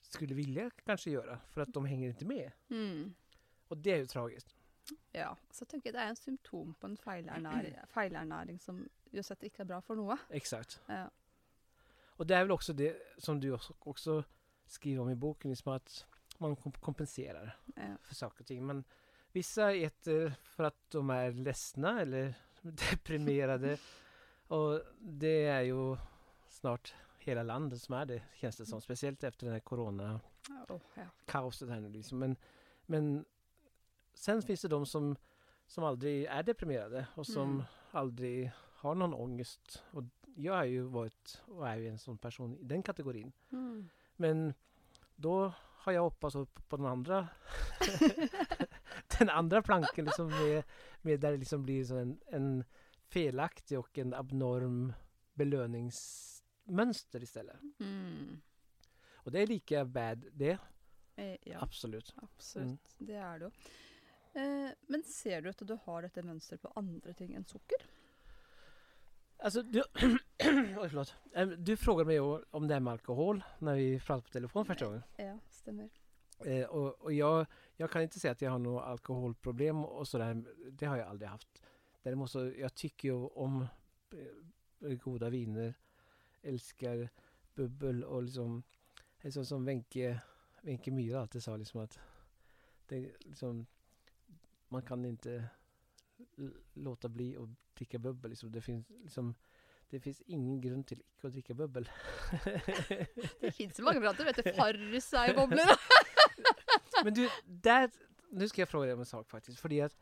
[0.00, 2.52] skulle vilja kanske göra för att de hänger inte med.
[2.70, 3.14] Mm.
[3.68, 4.54] Och det är ju tragiskt.
[5.12, 5.36] Ja.
[5.50, 9.80] Så tenker jeg det er en symptom på en feilernæring som uansett ikke er bra
[9.80, 10.16] for noe.
[10.30, 10.80] Exakt.
[10.86, 11.10] Ja.
[12.16, 14.24] Och det är väl också det som du också,
[14.66, 16.06] skriver om i boken, liksom att
[16.38, 17.96] man kom- kompenserar Ja.
[18.02, 18.66] för saker och ting.
[18.66, 18.84] Men
[19.32, 22.34] vissa äter för att de är ledsna eller
[22.90, 23.78] deprimerade.
[24.48, 25.96] och det är ju
[26.48, 28.80] snart hela landet som är det, känns det som.
[28.80, 31.74] Speciellt efter den här corona-kaoset Åh, ja.
[31.74, 32.18] här nu liksom.
[32.18, 32.36] Men,
[32.86, 33.24] men
[34.14, 35.16] sen finns det de som,
[35.66, 37.62] som aldrig är deprimerade och som Mm.
[37.90, 39.84] aldrig har någon ångest.
[39.90, 40.02] Och
[40.36, 43.32] jag har ju varit och är ju en sån person i den kategorin.
[43.52, 43.88] Mm.
[44.16, 44.54] Men
[45.16, 47.28] då har jag hoppats upp på den andra
[49.18, 50.62] den andra planken liksom med,
[51.02, 52.64] med där det liksom blir så en, en
[53.08, 54.92] felaktig och en abnorm
[55.34, 57.56] belöningsmönster istället.
[57.80, 58.40] Mm.
[59.14, 60.58] Och det är lika bad det,
[61.16, 61.58] Eh, Ja.
[61.60, 62.14] absolut.
[62.16, 62.78] Absolutt, Mm.
[62.98, 63.50] det er det.
[64.34, 67.78] Eh, men ser du at du har dette mønsteret på andre ting enn sukker?
[69.38, 69.82] Alltså, du,
[70.78, 71.14] oj, förlåt.
[71.58, 75.02] Du frågade mig om det här med alkohol när vi pratade på telefon första gången.
[75.16, 75.88] Ja, stemmer.
[76.44, 77.46] Eh, och och jag,
[77.76, 80.44] jag kan inte säga att jag har något alkoholproblem och sådär.
[80.70, 81.62] Det har jag aldrig haft.
[82.02, 83.66] Däremot så jag tycker ju om
[84.80, 85.74] eh, goda viner.
[86.42, 87.08] Älskar
[87.54, 88.62] bubbel och liksom
[89.30, 90.20] så som Wenche,
[90.62, 91.98] Wenche Myhre alltid sa liksom att
[92.86, 93.66] det liksom
[94.68, 95.44] man kan inte
[96.72, 98.52] låta bli att dricka bubbel liksom.
[98.52, 99.34] Det finns liksom
[99.90, 101.86] det finns ingen grunn til ikke å drikke bubbel.
[103.40, 104.28] Det fins mange varianter.
[104.28, 105.72] Vet du, Farris er jo bobler.
[107.04, 107.90] Men du, där,
[108.30, 109.60] nu ska jag fråga dig om en sak faktiskt.
[109.60, 109.96] Fordi att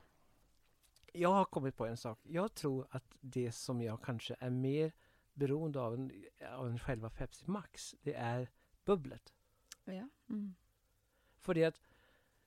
[1.12, 2.18] jag har kommit på en sak.
[2.22, 4.92] Jag tror att det som jag kanske är mer
[5.35, 8.50] beroende av än, av än själva Pepsi Max, det är
[8.85, 9.32] bubblet.
[9.85, 10.09] Ja.
[10.28, 10.54] Mm.
[11.40, 11.80] Fordi att,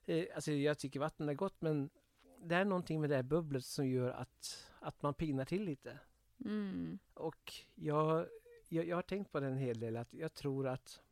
[0.06, 1.90] eh, alltså jag tycker vatten är gott men
[2.38, 5.98] det är någonting med det här bubblet som gör att, att man pignar till lite.
[6.44, 6.98] Mm.
[7.14, 8.26] Och jag,
[8.68, 11.02] jag, jag har tänkt på det en hel del att jag tror att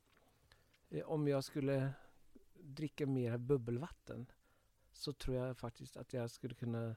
[0.90, 1.92] eh, om jag skulle
[2.60, 4.26] dricka mer bubbelvatten
[4.92, 6.96] så tror jag faktiskt att jag skulle kunna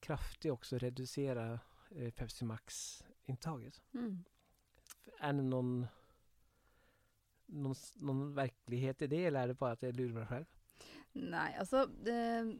[0.00, 3.82] kraftigt också reducera eh, Pepsi Max-intaget.
[3.94, 4.24] Mm.
[5.18, 5.86] Är det någon,
[7.46, 10.44] någon, någon verklighet i det eller är det bara att jag lurar mig själv?
[11.12, 12.58] Nei, altså det,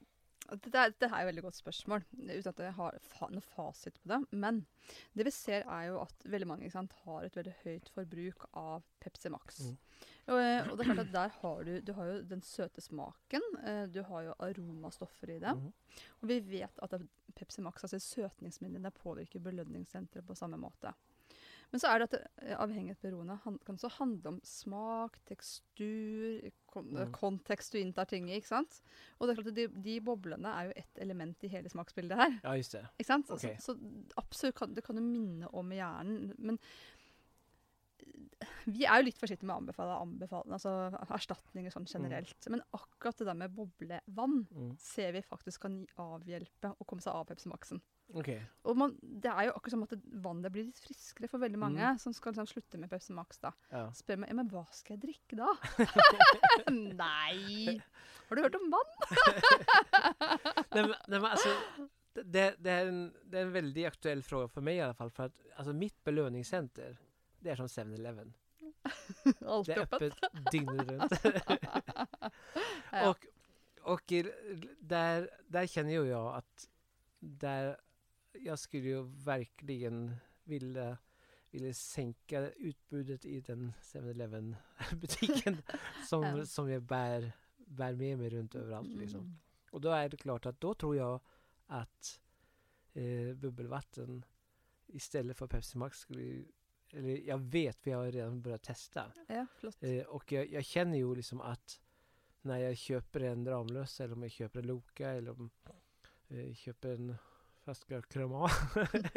[0.50, 3.98] det, er, det er et veldig godt spørsmål, uten at jeg har fa noe fasit
[4.02, 4.18] på det.
[4.32, 4.64] Men
[5.16, 8.84] det vi ser, er jo at veldig mange sant, har et veldig høyt forbruk av
[9.02, 9.62] Pepsi Max.
[9.64, 9.76] Mm.
[10.32, 12.82] Og, eh, og det er klart at der har du, du har jo den søte
[12.84, 15.54] smaken, eh, du har jo aromastoffer i det.
[15.56, 15.72] Mhm.
[16.22, 16.98] Og vi vet at
[17.34, 20.94] Pepsi Max, altså søtningsmidlene, påvirker belønningssenteret på samme måte.
[21.72, 26.90] Men så er det at eh, avhengighet beroende kan også handle om smak, tekstur, kon
[26.92, 27.10] Mm.
[27.12, 28.36] kontekst du inntar ting i.
[28.36, 28.80] ikke sant?
[29.18, 32.16] Og det er klart at de, de boblene er jo ett element i hele smaksbildet
[32.16, 32.38] her.
[32.44, 32.84] Ja, just det.
[32.98, 33.30] ikke sant?
[33.32, 33.40] Ok.
[33.60, 36.34] Så, så absolutt kan, det kan jo minne om hjernen.
[36.38, 36.58] Men
[38.66, 40.72] vi er jo litt forsiktige med å anbefale, anbefale altså
[41.14, 42.48] erstatninger sånn generelt.
[42.50, 44.72] Men akkurat det der med boblevann Mm.
[44.80, 47.48] ser vi faktisk kan avhjelpe å komme seg av Pepsi
[48.14, 48.42] Okej.
[48.68, 49.92] Og man, det er jo akkurat som at
[50.24, 51.98] vannet blir litt friskere for veldig mange Mm.
[51.98, 53.38] som skal liksom slutte med Pepsi Max.
[53.38, 53.52] da.
[53.70, 53.86] Ja.
[53.96, 55.48] Spør meg ja, men hva skal jeg drikke da?
[56.70, 57.80] Nei!
[58.28, 58.92] Har du hørt om vann?
[60.74, 61.48] nej, men, nej, men alltså,
[62.24, 65.10] det, det, är en, det är en väldigt aktuell fråga för mig i alla fall.
[65.10, 66.96] För att alltså, mitt belöningscenter,
[67.38, 68.32] det är som 7-Eleven.
[69.66, 70.14] Det är öppet.
[70.52, 71.12] dygnet runt.
[73.06, 73.26] Och,
[73.92, 74.12] och
[74.78, 76.68] där, där känner ju jag att
[77.18, 77.76] där
[78.44, 80.98] jag skulle ju verkligen vilja,
[81.50, 84.56] vilja sänka utbudet i den 7-Eleven
[84.92, 85.62] butiken
[86.08, 88.96] som, som jag bär, bär med mig runt överallt.
[88.96, 89.20] Liksom.
[89.20, 89.38] Mm.
[89.70, 91.20] Och då är det klart att då tror jag
[91.66, 92.20] att
[92.92, 94.24] eh, bubbelvatten
[94.86, 96.44] istället för Pepsi Max skulle
[96.92, 99.12] eller jag vet, för jag har redan börjat testa.
[99.26, 99.46] Ja.
[99.80, 101.80] Eh, och jag, jag känner ju liksom att
[102.40, 105.50] när jag köper en Ramlösa eller om jag köper en Loka eller om
[106.28, 107.16] eh, jag köper en
[107.62, 108.50] flaska Crema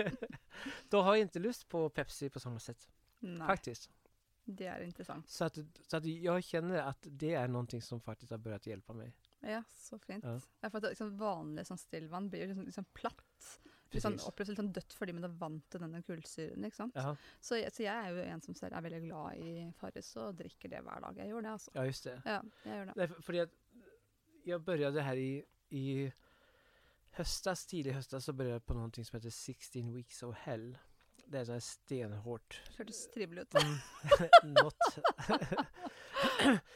[0.90, 2.90] då har jag inte lust på Pepsi på samma sätt.
[3.20, 3.90] Nei, Faktiskt.
[4.46, 5.30] det er interessant.
[5.30, 8.94] Så att, så att jag känner att det är någonting som faktiskt har börjat hjälpa
[8.94, 9.14] mig.
[9.40, 10.24] Ja, så fint.
[10.24, 10.40] Ja.
[10.62, 10.70] Ja.
[10.70, 13.60] for at det, liksom, vanlig sånn stillvann blir liksom, liksom platt.
[13.96, 16.66] Sånn, oppleves litt sånn dødt fordi man er vant til denne kullsyren.
[16.68, 16.98] ikke sant?
[17.00, 17.14] Jaha.
[17.40, 20.36] Så, jeg, så jeg er jo en som selv er veldig glad i Farris og
[20.42, 21.22] drikker det hver dag.
[21.22, 21.72] Jeg gjør det, altså.
[21.78, 22.16] Ja, just det.
[22.26, 22.96] Ja, jeg gjør det.
[23.00, 23.46] Nej, för, för det,
[24.44, 26.12] jag började här i, i
[27.16, 30.78] höstas, tidig höstas, så började jag på någonting som heter 16 weeks of hell.
[31.26, 32.62] Det är så här stenhårt.
[32.78, 33.54] Hørtes trivelig ut.
[33.54, 34.78] Mm, något.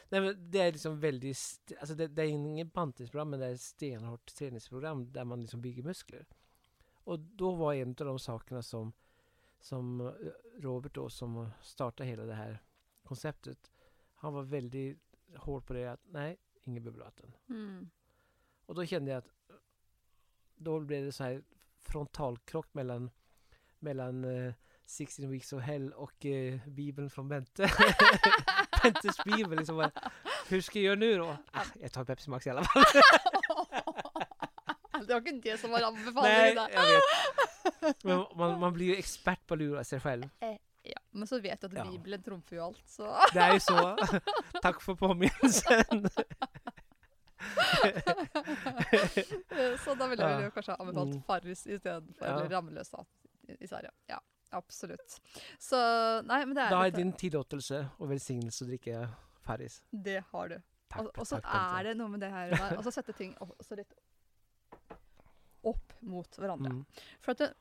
[0.08, 3.54] Nej, men det är liksom väldigt, alltså det, det är ingen bantningsprogram men det är
[3.54, 6.26] ett stenhårt träningsprogram där man liksom bygger muskler.
[6.92, 8.92] Och då var en av de sakerna som,
[9.60, 10.12] som eh,
[10.58, 12.62] Robert då som startade hela det här
[13.02, 13.70] konceptet,
[14.14, 14.98] han var väldigt
[15.36, 17.34] hård på det att nej, inget bubbelvatten.
[17.48, 17.90] Mm.
[18.66, 19.30] Och då kände jag att
[20.60, 21.42] då blev det så här
[21.88, 23.10] frontalkrock mellan,
[23.78, 24.52] mellan eh,
[24.86, 27.62] 16 weeks of hell och eh, bibeln från Bente.
[28.82, 29.58] Bentes bibel.
[29.58, 29.90] Liksom bara,
[30.48, 31.36] hur ska jag göra nu då?
[31.52, 32.84] Ah, jag tar Pepsi Max i alla fall.
[35.06, 36.54] det var ikke det som var Nej, anbefalingen.
[36.56, 36.68] da.
[36.72, 38.04] jag vet.
[38.04, 40.28] Men man, man blir ju expert på att lura sig själv.
[40.82, 41.84] Ja, men så vet du at Ja.
[41.90, 43.96] Bibelen trumfer jo alt, så Det är ju så.
[44.62, 46.08] Tack för påminnelsen.
[49.84, 50.44] Så da ville jeg Ja.
[50.44, 51.22] jo kanskje ha anbefalt Mm.
[51.26, 52.36] Farris istedenfor, Ja.
[52.36, 53.04] eller Ramløs da,
[53.60, 53.90] i Sverige.
[54.08, 54.18] Ja,
[54.52, 55.20] absolutt.
[55.58, 55.76] Så
[56.26, 59.08] nei, men det er Då jag dette- din tillåtelse och välsignelse att dricka
[59.42, 59.82] Farris.
[59.90, 60.62] Det har du.
[60.88, 61.82] Tack, Og, og så tack Bente.
[61.88, 63.94] det noe med det der, og så sette ting også litt
[65.64, 66.70] opp mot hverandre.
[66.72, 66.86] Mm.
[67.20, 67.54] For at det,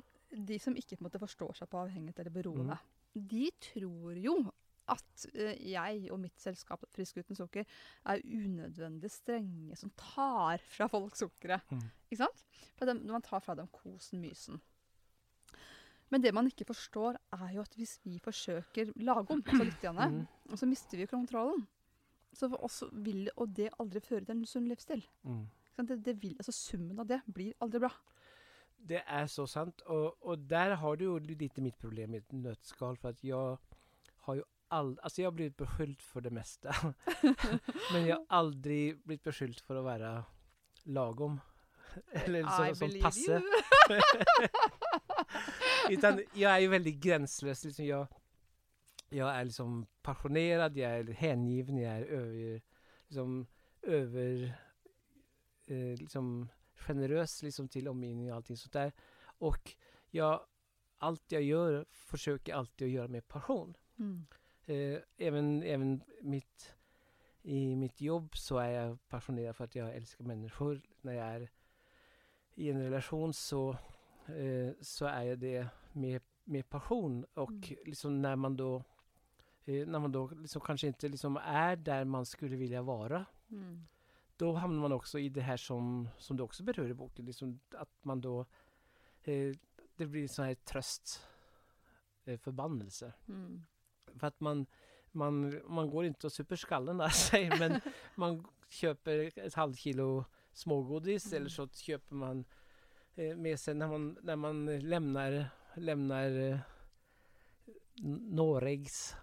[0.47, 2.77] de som ikke på en måte forstår seg på avhengighet eller beroende,
[3.15, 3.27] Mm.
[3.27, 4.51] de tror jo
[4.91, 7.65] at eh, jeg og mitt selskap Frisk uten sukker
[8.05, 11.61] er unødvendig strenge som tar fra folk sukkeret.
[11.71, 11.83] Mm.
[12.09, 12.43] Ikke sant?
[12.79, 14.61] For når man tar fra dem kosen, mysen.
[16.09, 19.81] Men det man ikke forstår, er jo at hvis vi forsøker lage om så litt,
[19.81, 20.55] grann, Mm.
[20.57, 21.67] så mister vi kontrollen,
[22.33, 25.03] så for oss vil og det aldri føre til en sunn livsstil.
[25.23, 25.45] Mm.
[25.87, 27.91] Det, det vil, altså Summen av det blir aldri bra.
[28.81, 29.81] det är så sant.
[29.81, 33.57] Och, och där har du ju lite mitt problem med ett nötskal för att jag
[34.69, 36.75] all, alltså jag har blivit beskylld för det mesta.
[37.93, 40.25] Men jag har aldrig blivit beskylld för att vara
[40.83, 41.39] lagom.
[42.11, 43.41] Eller I som, passe.
[45.89, 47.63] Utan jag är ju väldigt gränslös.
[47.63, 48.07] Liksom jag,
[49.09, 52.61] jag är liksom passionerad, jag är hängiven, jag är över,
[53.07, 53.47] liksom,
[53.81, 54.53] över
[55.65, 58.91] eh, liksom generös liksom, till omgivningen och allting sånt där.
[59.21, 59.75] Och
[60.09, 60.45] jag,
[60.97, 63.77] allt jag gör försöker alltid att göra med passion.
[63.99, 64.25] Mm.
[64.69, 66.75] Eh, även, även mitt,
[67.41, 70.81] i mitt jobb så är jag passionerad för att jag älskar människor.
[71.01, 71.49] När jag är
[72.55, 73.69] i en relation så,
[74.27, 77.25] eh, så är jag det med, med passion.
[77.33, 77.77] Och Mm.
[77.85, 78.83] liksom när man då
[79.65, 83.83] eh, när man då liksom kanske inte liksom är där man skulle vilja vara Mm.
[84.37, 87.25] då hamnar man också i det här som, som du också berör i boken.
[87.25, 88.45] Liksom att man då
[89.23, 89.55] eh,
[89.95, 91.27] det blir en sån här tröst
[92.25, 92.39] eh.
[93.27, 93.63] Mm.
[94.19, 94.65] För att man,
[95.11, 97.81] man, man går inte och super skallen av sig men
[98.15, 101.37] man köper ett halvt kilo smågodis Mm.
[101.37, 102.45] eller så köper man
[103.15, 106.59] eh, med sig när man, när man lämnar, lämnar eh,
[108.03, 109.15] N- Norregs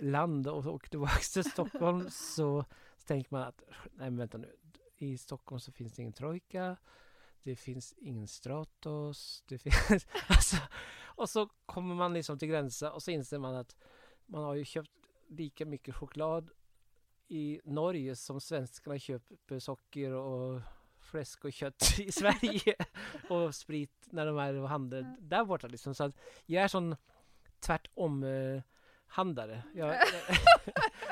[0.00, 2.64] land och åker tillbaka till Stockholm så,
[3.00, 4.56] så tänker man att nej men vänta nu.
[4.96, 6.76] I Stockholm så finns det ingen trojka.
[7.42, 9.44] Det finns ingen Stratos.
[9.48, 10.56] Det finns, alltså,
[11.16, 13.76] och så kommer man liksom till gränsen och så inser man att
[14.26, 14.90] man har ju köpt
[15.28, 16.50] lika mycket choklad
[17.28, 20.60] i Norge som svenskarna köper socker och
[21.00, 22.74] fläsk och kött i Sverige
[23.28, 25.16] och sprit när de är och handlar Mm.
[25.20, 25.94] där borta liksom.
[25.94, 26.96] Så att jag är sån
[27.60, 28.62] tvärtom eh,
[29.06, 29.62] handlare.
[29.74, 29.96] Jag,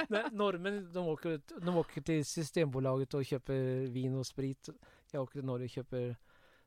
[0.33, 4.69] norrmän de åker, de åker till Systembolaget och köper vin och sprit.
[5.11, 6.17] Jag åker till Norge och köper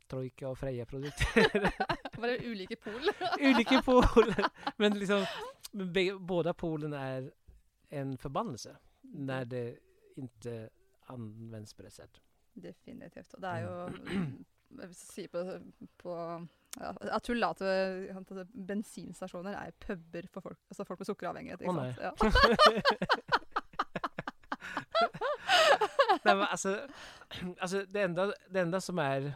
[0.08, 1.72] Trojka och Freja-produkter.
[2.22, 3.02] Var det ulike pol?
[3.39, 4.46] Olika poler.
[4.78, 5.26] Men liksom,
[6.20, 7.32] båda polen är
[7.89, 9.78] en förbannelse när det
[10.16, 10.70] inte
[11.06, 12.22] används på det sättet.
[12.54, 13.34] Definitivt.
[13.34, 13.89] Og det er jo
[14.74, 15.42] Jeg vil si på,
[16.02, 16.13] på
[16.80, 21.62] ja, Jeg tuller at det- at bensinstasjoner er puber for folk, altså folk med sukkeravhengighet.
[21.62, 21.94] Å, Ikke nei.
[21.94, 22.02] sant?
[22.02, 22.12] Ja.
[26.24, 26.88] Nej, men alltså,
[27.60, 29.34] alltså det, enda, det enda som är eh,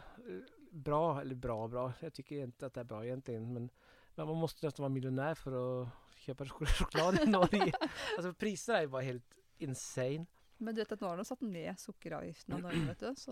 [0.78, 3.70] bra, eller bra bra, jag tycker inte att det är bra egentligen, men,
[4.14, 7.72] men man måste nästan vara miljonär för att köpa chok- choklad i Norge.
[8.16, 10.26] Alltså priserna är bara helt insane.
[10.60, 13.14] Men du vet at nå har de satt ned sukkeravgiften av Norge, vet du.
[13.16, 13.30] Så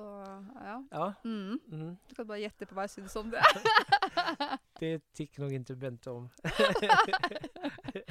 [0.55, 0.85] ja.
[0.91, 1.59] Ja, Mm.
[1.73, 3.43] mm, Du kan bare gjette på hva jeg syns om det.
[4.81, 6.29] det tycker nog inte Bente om.
[6.45, 8.05] jeg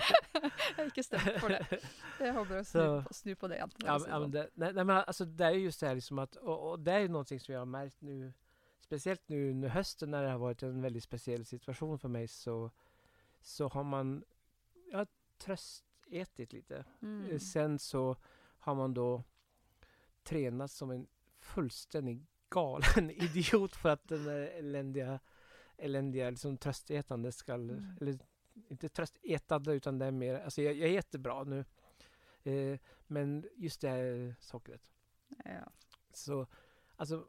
[0.77, 1.79] har ikke stemt for det.
[2.19, 3.71] Jeg håper å snu, på- snu på det igjen.
[3.85, 5.95] Ja, men- ja, men det, nej, nej, men alltså det är ju just det här
[5.95, 8.33] liksom att, och, och det är ju någonting som jag har märkt nu,
[8.85, 12.71] speciellt nu under hösten när det har varit en väldigt speciell situation för mig så,
[13.41, 14.23] så har man
[14.91, 15.05] ja,
[15.37, 16.85] tröstätit lite.
[17.01, 17.39] Mm.
[17.39, 18.15] Sen så
[18.59, 19.23] har man då
[20.23, 21.07] tränat som en
[21.39, 25.19] fullständig galen idiot för att den där eländiga,
[25.77, 27.97] eländiga liksom tröstätande ska, Mm.
[28.01, 28.19] eller
[28.67, 31.65] inte tröstätande utan det är mer, alltså jag, jag är jättebra nu.
[32.43, 34.81] Eh, men just det här sockret.
[35.45, 35.71] Ja.
[36.13, 36.47] Så
[36.95, 37.27] alltså,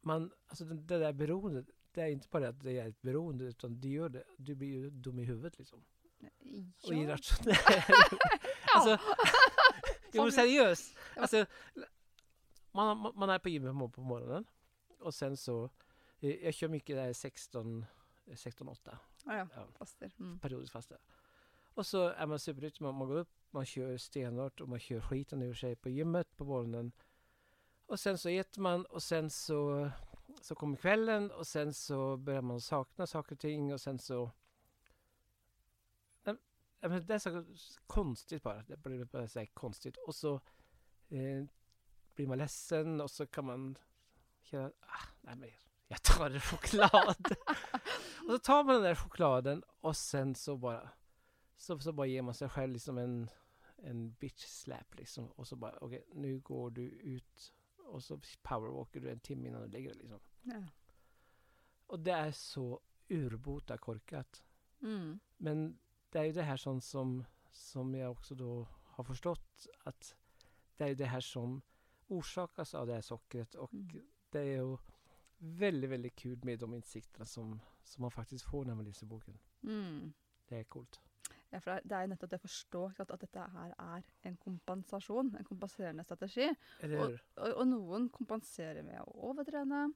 [0.00, 3.44] man, alltså det, det där beroendet, det är inte bara att det är ett beroende
[3.44, 5.84] utan det gör det, du blir ju dum i huvudet liksom.
[6.84, 7.02] Och Ja.
[7.02, 7.56] irrationell.
[8.74, 8.98] alltså,
[10.12, 10.96] jo men seriöst.
[11.16, 11.46] Alltså,
[12.72, 14.44] man, man- är på gymmet på- morgonen
[14.98, 15.70] och sen så,
[16.20, 17.84] eh, jag kör mycket där 16,
[18.26, 19.48] 16-8 Ja, ja.
[19.54, 19.66] Ja.
[19.78, 20.10] Faster.
[20.18, 20.38] Mm.
[20.38, 20.96] periodisk fasta.
[21.74, 25.00] Och så är man superrytm, man, man går upp, man kör stenhårt och man kör
[25.00, 26.92] skiten ur sig på gymmet på morgonen.
[27.88, 29.90] Och sen så äter man och sen så,
[30.40, 34.30] så kommer kvällen och sen så börjar man sakna saker och ting och sen så
[36.80, 37.44] Nej, men det är så
[37.86, 38.62] konstigt bara.
[38.62, 39.96] Det blir bara så här konstigt.
[39.96, 40.34] Och så
[41.08, 41.44] eh,
[42.14, 43.78] blir man ledsen och så kan man
[44.40, 45.50] känna, ah, nej men
[45.86, 47.16] jag tar en choklad.
[48.26, 50.90] och så tar man den där chokladen och sen så bara
[51.56, 53.30] så, så bara ger man sig själv liksom en,
[53.76, 55.26] en bitch slap liksom.
[55.26, 57.54] Och så bara okej, nu går du ut
[57.88, 60.20] och så powerwalker du en timme innan du lägger dig liksom.
[60.42, 60.62] Ja.
[61.86, 64.44] Och det är så urbota korkat.
[64.82, 65.20] Mm.
[65.36, 65.78] Men
[66.10, 70.16] det är ju det här som, som, som jag också då har förstått att
[70.76, 71.62] det är det här som
[72.06, 74.06] orsakas av det här sockret och Mm.
[74.30, 74.76] det är ju
[75.38, 79.38] väldigt, väldigt kul med de insikterna som, som man faktiskt får när man läser boken.
[79.62, 80.12] Mm.
[80.48, 81.00] Det är coolt.
[81.50, 85.44] For det er- nettopp det å forstå sant, at dette her er en kompensasjon, en
[85.48, 86.48] kompenserende strategi.
[86.82, 87.18] Hur?
[87.38, 89.86] Og, og noen kompenserer med å overtrene,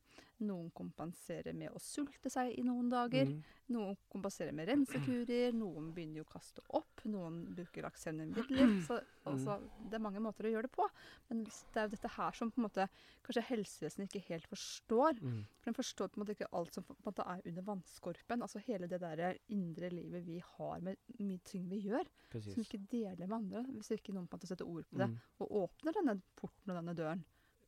[0.41, 3.43] noen kompenserer med å sulte seg i noen dager, Mm.
[3.71, 8.81] noen kompenserer med rensekurer, noen begynner jo å kaste opp, noen bruker laksemnemidler.
[8.87, 10.89] Så altså, det er mange måter å gjøre det på.
[11.31, 12.89] Men det er jo dette her som på en måte
[13.25, 15.21] kanskje helsevesenet ikke helt forstår.
[15.23, 15.45] Mm.
[15.61, 18.43] For den forstår på en måte ikke alt som på en måte er under vannskorpen.
[18.43, 22.41] Altså hele det der indre livet vi har med mye ting vi gjør, som vi
[22.41, 22.59] Precis.
[22.65, 25.19] ikke deler med ikke noen på en måte setter ord på det Mm.
[25.41, 27.25] og åpner denne porten og denne døren.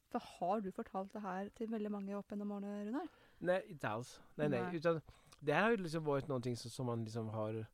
[0.08, 3.08] For har du fortalt det her til veldig mange opp gjennom årene, Runar?
[3.40, 4.20] Nej, inte alls.
[4.36, 4.62] Nej, nej.
[4.62, 4.76] Nej.
[4.76, 5.00] Utan
[5.40, 7.66] det här har ju liksom varit någonting som, som man liksom har,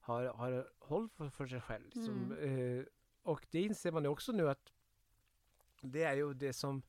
[0.00, 1.84] har, har hållit för, för sig själv.
[1.94, 2.32] Liksom.
[2.32, 2.84] Eh,
[3.22, 4.72] och det inser man ju också nu att
[5.80, 6.82] det är ju det som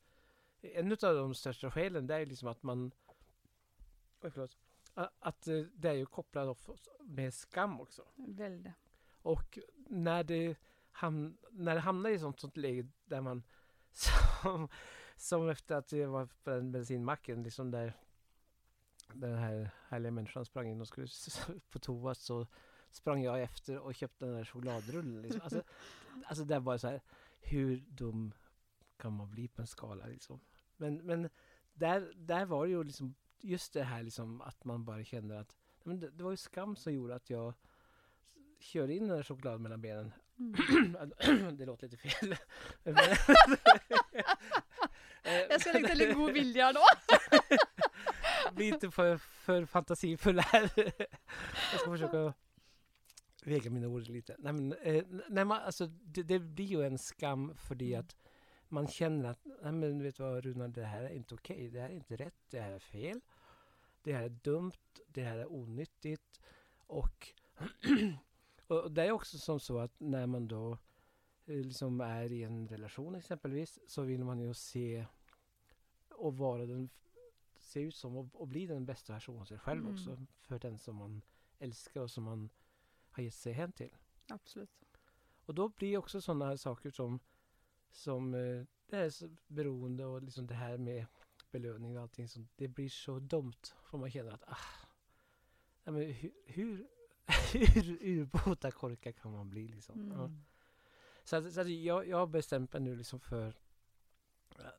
[0.61, 2.91] en av de största skälen det är liksom att man
[4.22, 4.57] oj, förlåt,
[5.19, 6.67] att eh, det är ju kopplat
[6.99, 8.03] med skam också.
[8.15, 8.73] Veldig.
[9.21, 10.55] Och när det,
[10.91, 13.43] ham när det hamnar i sånt, sånt läge där man
[13.93, 14.67] som,
[15.15, 17.93] som efter att jag var på den bensinmacken liksom där
[19.13, 21.07] den här härliga människan sprang in och skulle
[21.69, 22.47] på toa så
[22.89, 25.21] sprang jag efter och köpte den där chokladrullen.
[25.21, 25.41] Liksom.
[25.41, 25.63] Alltså,
[26.25, 27.01] alltså det var så här,
[27.39, 28.33] hur dum
[28.97, 30.39] kan man bli på en skala liksom?
[30.77, 31.29] Men, men
[31.73, 35.55] där, där var det ju liksom just det här liksom att man bara känner att
[35.83, 37.53] men det, det var ju skam som gjorde att jag
[38.59, 40.13] körde in den där chokladen mellan benen.
[40.39, 41.57] Mm.
[41.57, 42.35] det låter lite fel.
[45.27, 46.83] Jeg skal legge til litt god vilje her nå.
[48.55, 50.71] Bli inte för, för fantasifull här.
[51.71, 52.33] Jag ska försöka
[53.45, 54.35] väga mina ord lite.
[54.39, 57.99] Nej, men, eh, nej, man, alltså, det, det blir ju en skam för det Mm.
[57.99, 58.15] att
[58.70, 61.70] man känner att nej, men vet du vad Runar, det här är inte okej.
[61.70, 62.36] Det här är inte rätt.
[62.49, 63.22] Det här är fel.
[64.03, 64.72] Det här är dumt.
[65.07, 66.41] Det här är onyttigt.
[66.88, 67.34] Och,
[68.68, 70.72] och det är också som så att när man då
[71.45, 75.05] eh, liksom är i en relation exempelvis så vill man ju se
[76.09, 76.89] och vara den
[77.59, 79.93] se ut som och, och bli den bästa versionen av sig själv Mm.
[79.93, 81.22] också för den som man
[81.59, 82.49] älskar och som man
[83.11, 83.95] har gett sig hem till.
[84.28, 84.84] Absolutt.
[85.45, 87.20] Och då blir också sådana saker som,
[87.97, 91.05] som eh, det här så beroende och liksom det här med
[91.51, 92.51] belöning och allting sånt.
[92.55, 94.87] Det blir så dumt för man känner att ah,
[95.83, 96.87] nej men hur,
[97.53, 100.11] hur, hur urbota korkad kan man bli liksom.
[100.11, 100.23] Ja.
[100.25, 100.43] Mm.
[101.23, 103.53] Så, att, så att jag, jag har bestämt mig nu liksom för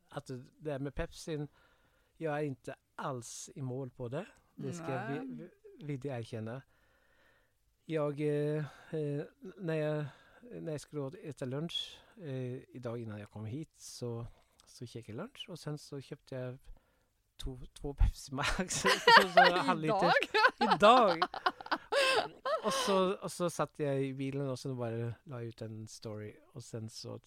[0.08, 1.48] att det här med Pepsin,
[2.16, 4.26] jag är inte alls i mål på det.
[4.54, 5.20] Det ska jag Nej.
[5.26, 5.48] vi-
[5.78, 6.62] vi- vilja erkänna.
[7.84, 9.24] Jag, eh, eh,
[9.56, 10.04] när jag,
[10.43, 14.26] när jag skulle äta lunch eh, idag innan jag kom hit så,
[14.66, 16.59] så käkade jag lunch och sen så köpte jag
[17.36, 18.84] to, två Pepsi Max.
[19.84, 20.12] Idag?
[20.74, 21.22] Idag!
[22.64, 26.36] och, så, och så satt jag i bilen och så bara la ut en story
[26.53, 27.20] och sen så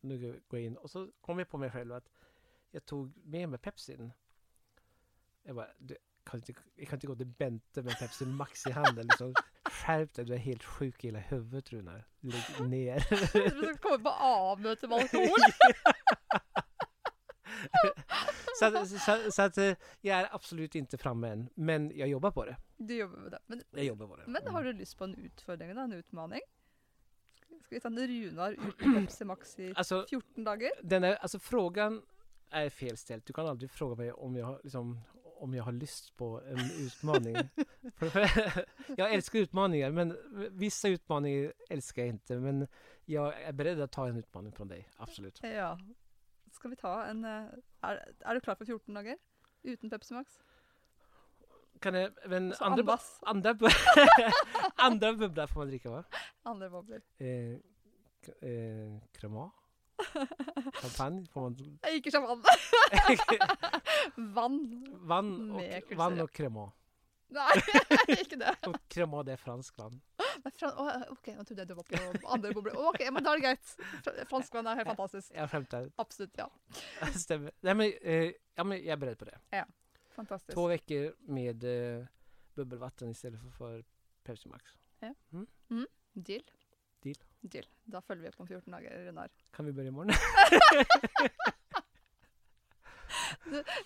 [0.00, 2.10] nu går jag in och så kom jag på mig själv att
[2.70, 4.12] jag tog med mig Pepsin.
[5.42, 8.70] Jag bara, du, kan inte, jag kan inte gå till Bente med Pepsi Max i
[8.70, 9.06] handen.
[9.06, 9.34] Liksom.
[9.86, 12.06] Skärp dig, du är helt sjuk i hela huvudet Runar.
[12.20, 13.06] Lägg ner.
[13.50, 15.28] Du skal komme på A-møte med alkohol.
[18.58, 22.30] så, att, så, så att eh, jag är absolut inte framme än, men jag jobbar
[22.30, 22.56] på det.
[22.76, 23.38] Du jobber med det.
[23.46, 24.22] Men, Jag jobbar på det.
[24.26, 24.54] men Mm.
[24.54, 25.80] har du lyst på en utfordring, da?
[25.82, 26.40] En utmaning?
[27.62, 30.70] Skal vi ta en Runar uten Pepsi Max i Alltså, 14 dager?
[30.82, 32.02] den är, alltså frågan
[32.50, 33.22] är felställd.
[33.26, 35.00] Du kan aldrig fråga mig om jag, har- liksom,
[35.40, 37.36] om jag har lust på en utmaning.
[37.96, 38.64] för, för,
[38.96, 40.16] jag älskar utmaningar, men
[40.50, 42.36] vissa utmaningar älskar jag inte.
[42.36, 42.68] Men
[43.04, 45.40] jag är beredd att ta en utmaning från dig, absolut.
[45.42, 45.78] Ja.
[46.52, 47.46] Skal vi ta en eh,
[47.82, 49.16] er, er du klar for 14 dager?
[49.62, 50.40] Uten Pepsi Max?
[51.80, 53.18] Kan jag, men Så andra, andas.
[53.22, 53.54] andra,
[54.76, 56.04] andra bubblar får man dricka va?
[56.42, 57.02] Andre bobler.
[57.18, 57.28] Eh,
[58.50, 59.50] eh, crema?
[60.80, 61.56] Champagne får man
[61.94, 62.42] Ikke champagne.
[64.34, 64.86] Vann.
[65.08, 65.96] Vann kulsyra.
[65.96, 66.72] vann och crema.
[67.30, 67.60] Nei,
[68.08, 68.56] ikke det.
[68.66, 70.00] Och crema det är fransk vann.
[70.44, 70.72] Nei, Fran
[71.12, 71.84] OK, nå trodde jeg du var
[72.18, 72.74] på andre bobler.
[72.74, 73.74] Å, OK, men da er det greit.
[74.02, 75.30] Fra- Franskvann er helt fantastisk.
[75.36, 75.90] Jag skämtar.
[75.96, 76.48] Absolutt, ja.
[77.14, 77.52] Stämmer.
[77.60, 79.38] Nej, men, eh, ja, men jag är beredd på det.
[80.16, 80.54] Fantastisk.
[80.54, 82.06] Två veckor med eh,
[82.54, 83.84] bubbelvatten istället för, för
[84.24, 84.64] Pepsi Max.
[85.00, 85.14] Deal?
[86.12, 86.42] Deal.
[87.42, 87.66] Deal.
[87.84, 89.28] Da følger vi opp om 14 dager, Runar.
[89.56, 90.14] Kan vi börja imorgon?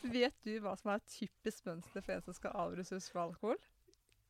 [0.02, 3.58] Vet du hva som er typisk mønster for en som skal avruses fra alkohol?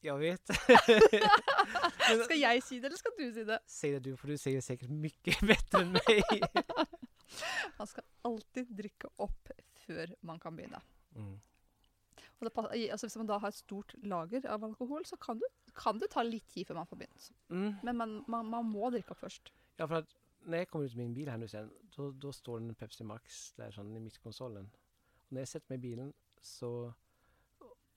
[0.05, 0.45] jag vet.
[2.27, 3.57] Skal jeg si det, eller skal du si det?
[3.66, 6.22] Säg det du, för du säger säkert mycket bättre än mig.
[7.79, 9.49] Man skal alltid drikke opp
[9.87, 10.81] før man kan begynne.
[11.16, 11.41] Mm.
[12.37, 15.39] Og det, i- altså hvis man da har et stort lager av alkohol, så kan
[15.41, 17.31] du kan det ta litt tid før man får begynt.
[17.51, 17.77] Mm.
[17.83, 19.53] Men man, man, man må drikke opp først.
[19.77, 20.14] Ja, för att
[20.45, 23.05] när jag kommer ut med min bil här nu sen, då, då står en Pepsi
[23.05, 24.70] Max där sån i mittkonsolen.
[25.18, 26.93] Och när jag sätter mig i bilen så,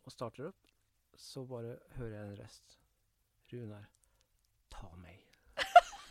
[0.03, 0.67] och startar upp
[1.15, 2.79] så bara hör jag en röst.
[3.45, 3.85] Runar,
[4.69, 5.27] ta mig.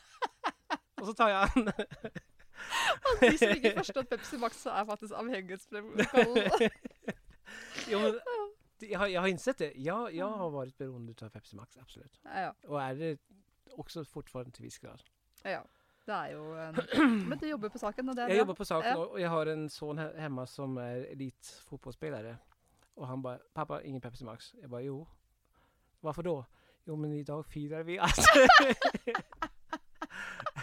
[1.01, 1.73] och så tar jag an.
[3.07, 6.39] Og de som ikke forstår at Pepsi Max så er faktisk avhengighetsprotokoll.
[7.93, 8.19] jo, men,
[8.83, 9.73] jag, har, jag har insett det.
[9.77, 12.21] Jag, jag har varit beroende av Pepsi Max, absolut.
[12.25, 13.19] Ja, Och är det
[13.73, 15.03] också fortfarande till viss grad.
[15.45, 15.65] ja.
[16.07, 16.77] Det er jo en
[17.29, 18.97] Men du jobber på saken, og det er Jag jobbar på saken Ja.
[18.99, 22.37] och och jag har en son he- hemma som är elitfotbollsspelare.
[22.95, 24.55] Och han bara, pappa ingen Pepsi Max.
[24.61, 25.07] Jag bara, jo.
[26.01, 26.45] Varför då?
[26.85, 28.17] Jo men idag firar vi att...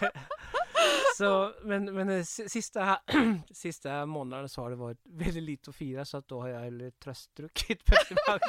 [1.17, 2.99] så, men, men eh, si- sista,
[3.51, 6.59] sista månaden så har det varit väldigt lite att fira så att då har jag
[6.59, 8.43] hellre tröstdruckit Pepsi Max.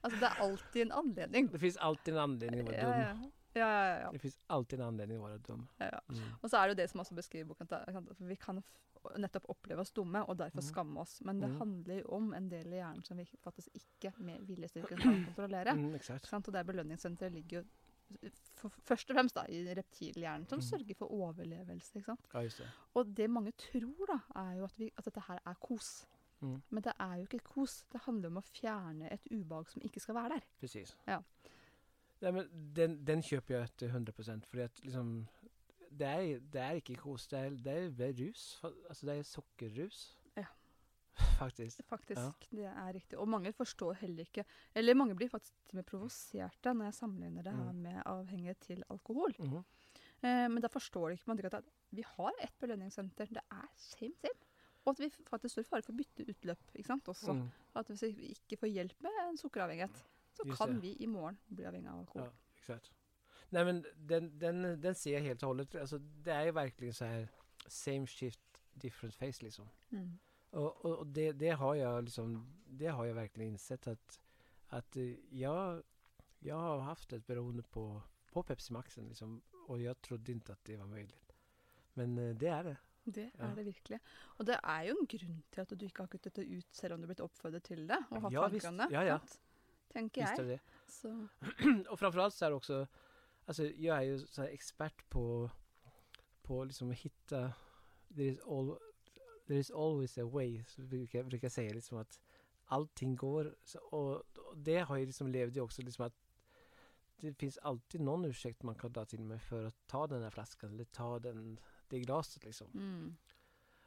[0.00, 1.48] Altså, det er alltid en anledning.
[1.52, 3.22] Det finns alltid en anledning att vara Ja, dum.
[3.22, 3.30] ja.
[3.54, 4.12] Ja, ja.
[4.12, 5.68] Det finns alltid en anledning att vara dum.
[5.78, 6.00] ja.
[6.08, 6.20] Mm.
[6.42, 8.62] Og så er det det som også beskriver boken, at det- at vi kan
[9.18, 10.68] nettopp oppleve oss dumme, og derfor Mhm.
[10.68, 11.20] skamme oss.
[11.20, 11.58] Men det Mhm.
[11.58, 15.74] handler jo om en del i hjernen som vi faktisk ikke med viljestyrken kan kontrollere.
[15.74, 16.26] Mm, exakt.
[16.26, 16.48] Sant?
[16.48, 17.68] Og det belønningssenteret ligger for,
[18.84, 20.62] først og fremst da, i reptilhjernen, som Mhm.
[20.62, 21.92] sørger for overlevelse.
[21.98, 22.20] ikke sant?
[22.34, 22.70] Ja, det.
[22.94, 26.06] Og det mange tror, da, er jo at, vi, at dette her er kos.
[26.40, 26.62] Mm.
[26.70, 27.84] Men det er jo ikke kos.
[27.92, 30.40] Det handler om å fjerne et ubehag som ikke skal være der.
[30.60, 30.96] Precis.
[31.06, 31.18] Ja.
[32.20, 34.46] Nej, men den, den köper jag till 100 procent.
[34.46, 35.26] För att liksom,
[35.90, 37.50] det, är, det är inte kos, det är,
[37.90, 38.60] det är rus.
[38.88, 40.16] Alltså det är sockerrus.
[41.44, 41.80] Faktiskt.
[41.88, 42.20] Faktisk,
[42.52, 42.56] Ja.
[42.56, 43.18] det er riktig.
[43.18, 46.94] Og mange forstår heller ikke Eller mange blir faktisk til og med provoserte når jeg
[46.94, 47.82] sammenligner det her Mm.
[47.82, 49.34] med avhengighet til alkohol.
[49.38, 49.64] Mhm.
[50.24, 53.26] Eh, men da forstår de ikke man tenker at vi har ett belønningssenter.
[53.26, 54.38] Det er same same.
[54.84, 57.32] Og at vi faktisk står i fare for å bytte utløp ikke sant, også.
[57.32, 57.50] Mm.
[57.76, 59.96] At hvis vi ikke får hjelp med en sukkeravhengighet,
[60.32, 60.82] så Just kan det.
[60.82, 62.22] vi i morgen bli avhengig av alkohol.
[62.28, 62.90] Ja, exakt.
[63.50, 65.74] Nej men den, den, den ser jag helt och hållet.
[65.74, 67.28] Alltså, det är ju verkligen så här
[67.68, 68.40] same shift
[68.74, 69.68] different face liksom.
[69.92, 70.18] Mm.
[70.52, 74.20] Och, och, och det, det har jag liksom, det har jag verkligen insett att,
[74.66, 75.82] att eh, jag,
[76.38, 79.42] jag har haft ett beroende på, på Pepsi Maxen liksom.
[79.68, 81.32] Och jag trodde inte att det var möjligt.
[81.92, 82.76] Men eh, det är det.
[83.04, 83.44] Det Ja.
[83.50, 83.98] er det virkelig.
[84.38, 86.94] Og det er jo en grunn til at du ikke har kuttet det ut, selv
[86.94, 87.98] om du er blitt oppfordret til det.
[88.10, 88.90] Og har Ja, det.
[88.90, 89.18] Ja, ja.
[89.94, 90.46] Visst är jeg.
[90.46, 90.60] det.
[90.88, 91.28] Så,
[91.90, 92.86] och framförallt så är det också,
[93.46, 95.50] alltså jag är ju så här expert på,
[96.42, 97.52] på liksom att hitta,
[98.14, 98.78] there is, all,
[99.46, 102.20] there is always a way, så brukar jag brukar säga liksom att
[102.64, 103.54] allting går,
[103.90, 104.22] och,
[104.56, 106.14] det har jag liksom levt i också, liksom att
[107.16, 110.30] det finns alltid någon ursäkt man kan ta till mig för att ta den här
[110.30, 112.66] flaskan eller ta den, det glaset liksom.
[112.74, 113.16] mm.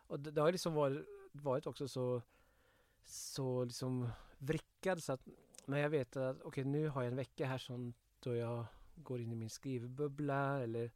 [0.07, 2.21] Och det, det har liksom varit, varit också så,
[3.05, 5.27] så liksom vrickad så att
[5.65, 9.21] när jag vet att okej nu har jag en vecka här som då jag går
[9.21, 10.91] in i min skrivbubbla eller,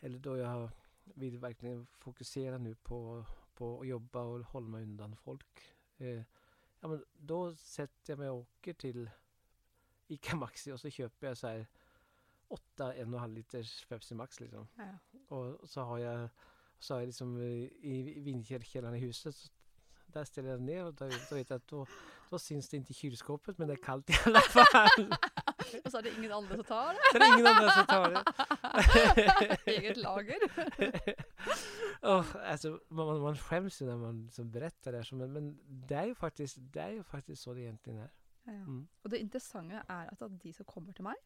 [0.00, 0.70] eller då jag
[1.04, 3.24] vill verkligen fokusera nu på,
[3.58, 5.74] på att jobba och hålla mig undan folk.
[5.96, 6.22] Eh,
[6.80, 9.10] ja, men då sätter jag mig och åker till
[10.06, 11.66] Ica Maxi och så köper jag så här
[12.48, 14.68] åtta en och en halv liters Pepsi Max liksom.
[14.76, 14.98] ja.
[15.36, 16.28] Och så har jag,
[16.78, 17.42] så har jag liksom eh,
[17.82, 19.52] i vindkällaren i huset.
[20.06, 21.86] Där ställer jag ner och då, då vet jag att då,
[22.30, 25.14] då syns det inte i kylskåpet men det är kallt i alla fall.
[25.84, 27.12] Og så er det ingen andre som tar det.
[27.12, 28.22] Det är ingen annan som tar det.
[29.72, 30.38] Eget lager.
[32.02, 35.14] oh, alltså, man, man skäms ju när man liksom berättar det här.
[35.14, 35.58] Men, men
[35.88, 38.10] det, är ju faktiskt, det är ju faktiskt så det egentligen är.
[38.46, 38.88] Mm.
[39.04, 41.16] Og det interessante er at av de som kommer til meg,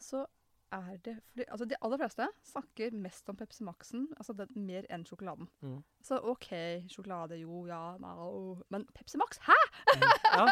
[0.00, 0.24] så
[0.72, 4.86] er det fordi, altså De aller fleste snakker mest om Pepsi Max-en, altså det, mer
[4.90, 5.48] enn sjokoladen.
[5.60, 5.82] Mm.
[6.02, 6.48] Så OK,
[6.88, 8.62] sjokolade, jo, ja, no.
[8.70, 9.58] Men Pepsi Max, hæ?!
[9.96, 10.06] Mm.
[10.32, 10.46] Ja,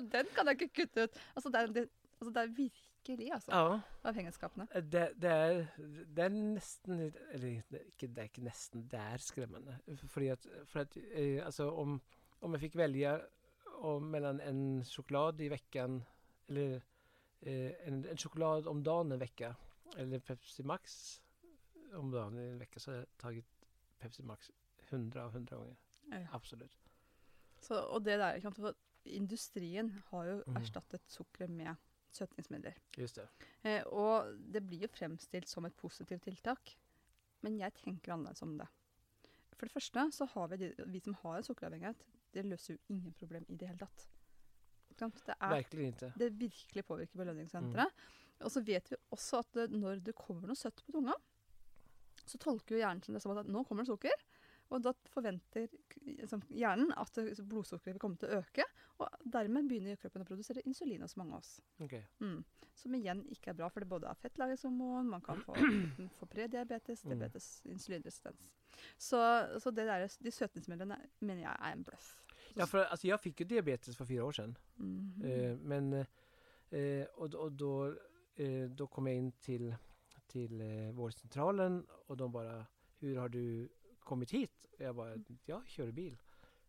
[0.00, 1.20] Den kan jeg ikke kutte ut!
[1.36, 1.88] Altså, det det,
[2.24, 3.80] altså, det er virkelig altså, ja.
[4.04, 4.66] avhengighetsskapende.
[4.92, 5.66] Det, det, er,
[6.16, 9.78] det er nesten Eller er ikke, det er ikke nesten, det er skremmende.
[10.06, 12.00] Fordi at, for at eh, altså om,
[12.40, 13.20] om jeg fikk velge
[13.84, 16.00] om, mellom en sjokolade i veckan
[16.48, 16.80] eller
[17.42, 19.52] eh, en, en choklad om dagen en vecka
[19.96, 21.20] eller Pepsi Max
[21.94, 23.66] om dagen i en vecka så har jag tagit
[24.00, 24.50] Pepsi Max
[24.90, 25.76] hundra av hundra gånger.
[26.10, 26.26] Ja.
[26.32, 26.78] Absolut.
[27.60, 28.18] Så, og det
[28.56, 30.56] for Industrien har jo Mhm.
[30.56, 31.74] erstattet sukkeret med
[32.16, 32.78] søtningsmidler.
[33.00, 33.26] Just det.
[33.62, 36.74] Eh, og det blir jo fremstilt som et positivt tiltak,
[37.44, 38.68] men jeg tenker annerledes om det.
[39.54, 42.04] For det første så har vi, de, vi som har en sukkeravhengighet,
[42.34, 44.06] det løser jo ingen problem i det hele tatt.
[44.90, 45.10] Ikke?
[45.26, 46.12] Det, er, Verkligen inte.
[46.18, 48.04] det virkelig påvirker belønningssenteret.
[48.44, 51.14] Og så vet vi også at det, når det kommer noe søtt på tunga,
[52.24, 54.24] så tolker jo hjernen sin det som at nå kommer det sukker.
[54.70, 55.68] Og da forventer
[56.48, 58.64] hjernen at blodsukkeret vil komme til å øke,
[58.98, 61.60] og dermed begynner kroppen å produsere insulin hos mange av oss.
[61.82, 61.94] Ok.
[62.20, 62.44] Mm.
[62.74, 65.54] Som igjen ikke er bra, for det både er fettlagringshormon, man kan få,
[66.18, 67.10] få prediabetes, Mm.
[67.14, 68.50] diabetes, insulinresistens.
[68.98, 69.20] Så,
[69.60, 72.14] så det der, de søtningsmidlene mener jeg er en bløff.
[72.56, 74.56] Ja, för alltså, jag fick ju diabetes för fyra år sedan.
[74.76, 75.22] Mhm.
[75.24, 75.92] Eh, men,
[76.70, 77.94] eh, och, och då,
[78.36, 79.74] eh, kom jag in till,
[80.26, 82.66] till eh, vårdcentralen och de bara,
[82.98, 83.68] hur har du
[84.04, 84.66] kommit hit?
[84.78, 86.18] Och jag bara, jag kör bil.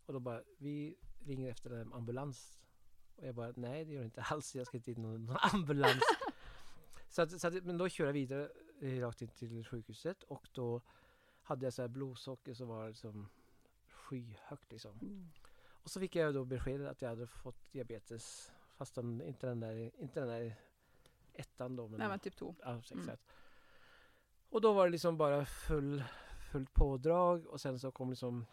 [0.05, 2.59] Och de bara, vi ringer efter en ambulans.
[3.15, 5.37] Och jag bara, nej det gör jag inte alls, jag ska inte in någon, någon
[5.53, 6.03] ambulans.
[7.09, 8.49] så att, så att, men då kör jag vidare
[8.81, 10.81] eh, rakt in till sjukhuset och då
[11.41, 13.29] hade jag så här blodsocker som var liksom
[13.87, 14.99] skyhögt liksom.
[15.01, 15.29] Mm.
[15.83, 18.51] Och så fick jag då beskedet att jag hade fått diabetes.
[18.75, 20.55] Fast den, inte, den där, inte den där
[21.33, 21.87] ettan då.
[21.87, 22.55] Men, Nej, men typ 2.
[22.63, 22.93] ja, exakt.
[22.93, 23.17] Mm.
[24.49, 26.03] Och då var det liksom bara full,
[26.55, 28.45] fullt pådrag och sen så kom liksom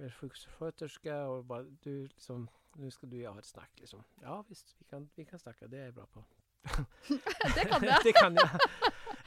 [0.00, 4.02] en sjuksköterska och bara du liksom, nu ska du och jag ha ett snack liksom.
[4.22, 6.24] Ja visst, vi kan, vi kan snacka, det är jag bra på.
[7.54, 7.96] Det kan jag.
[8.04, 8.50] det kan jag.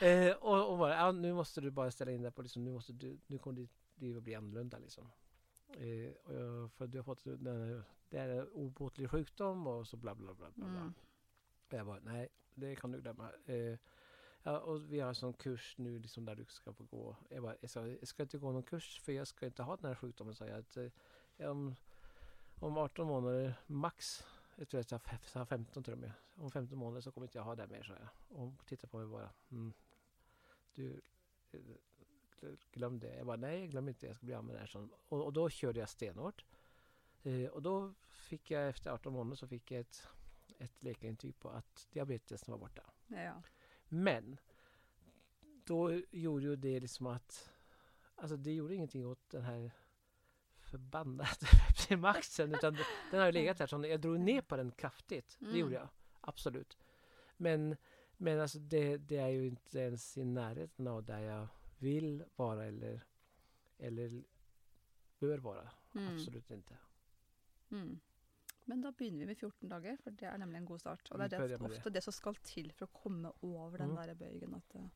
[0.01, 2.71] Eh, och, och bara, ja, nu måste du bara ställa in dig på liksom, nu
[2.71, 5.11] måste du, nu kommer ditt liv att bli annorlunda liksom.
[5.67, 10.15] Eh, och för du har fått den, det är en obotlig sjukdom och så bla
[10.15, 10.51] bla bla.
[10.55, 10.79] bla, bla.
[10.79, 10.93] Mm.
[11.67, 13.31] Och jag bara, nej, det kan du glömma.
[13.45, 13.77] Eh,
[14.43, 17.15] ja, och vi har en sån kurs nu liksom där du ska få gå.
[17.29, 19.75] Jag bara, jag ska, jag ska inte gå någon kurs för jag ska inte ha
[19.75, 20.59] den här sjukdomen, sa jag.
[20.59, 21.75] Att, eh, om,
[22.59, 24.25] om 18 månader max,
[24.55, 25.01] jag tror att jag
[25.33, 26.11] har 15 tror jag med.
[26.35, 28.07] Om 15 månader så kommer inte jag ha det mer, sa jag.
[28.29, 29.73] Och hon tittade på mig bara, mm,
[30.73, 31.01] du,
[31.51, 31.59] eh,
[32.71, 33.15] glöm det.
[33.15, 34.67] Jag bara, nej, glöm inte, jag ska bli av med det här.
[34.67, 36.45] Så, och, och då körde jag stenhårt.
[37.23, 40.07] Eh, och då fick jag efter 18 månader så fick jag ett
[40.63, 42.81] ett läkarintyg på att diabetesen var borta.
[43.07, 43.41] Ja.
[43.93, 44.37] Men
[45.65, 47.51] då gjorde ju det liksom att
[48.15, 49.71] alltså det gjorde ingenting åt den här
[50.57, 51.29] förbannade
[51.67, 52.77] Pepsi Maxen utan
[53.11, 53.67] den har ju legat här.
[53.67, 55.37] Så jag drog ner på den kraftigt.
[55.39, 55.81] Det gjorde Mm.
[55.81, 55.89] jag.
[56.21, 56.77] Absolut.
[57.37, 57.77] Men,
[58.17, 62.65] men alltså det, det är ju inte ens i närheten av där jag vill vara
[62.65, 63.05] eller,
[63.77, 64.23] eller
[65.19, 65.69] bör vara.
[65.95, 66.15] Mm.
[66.15, 66.77] Absolut inte.
[67.71, 67.99] Mm.
[68.67, 71.11] Men da begynner vi med 14 dager, for det er nemlig en god start.
[71.11, 73.95] Og det er det, ofte det som skal til for å komme over den Mm.
[73.95, 74.55] der bøygen.
[74.55, 74.89] At, eh,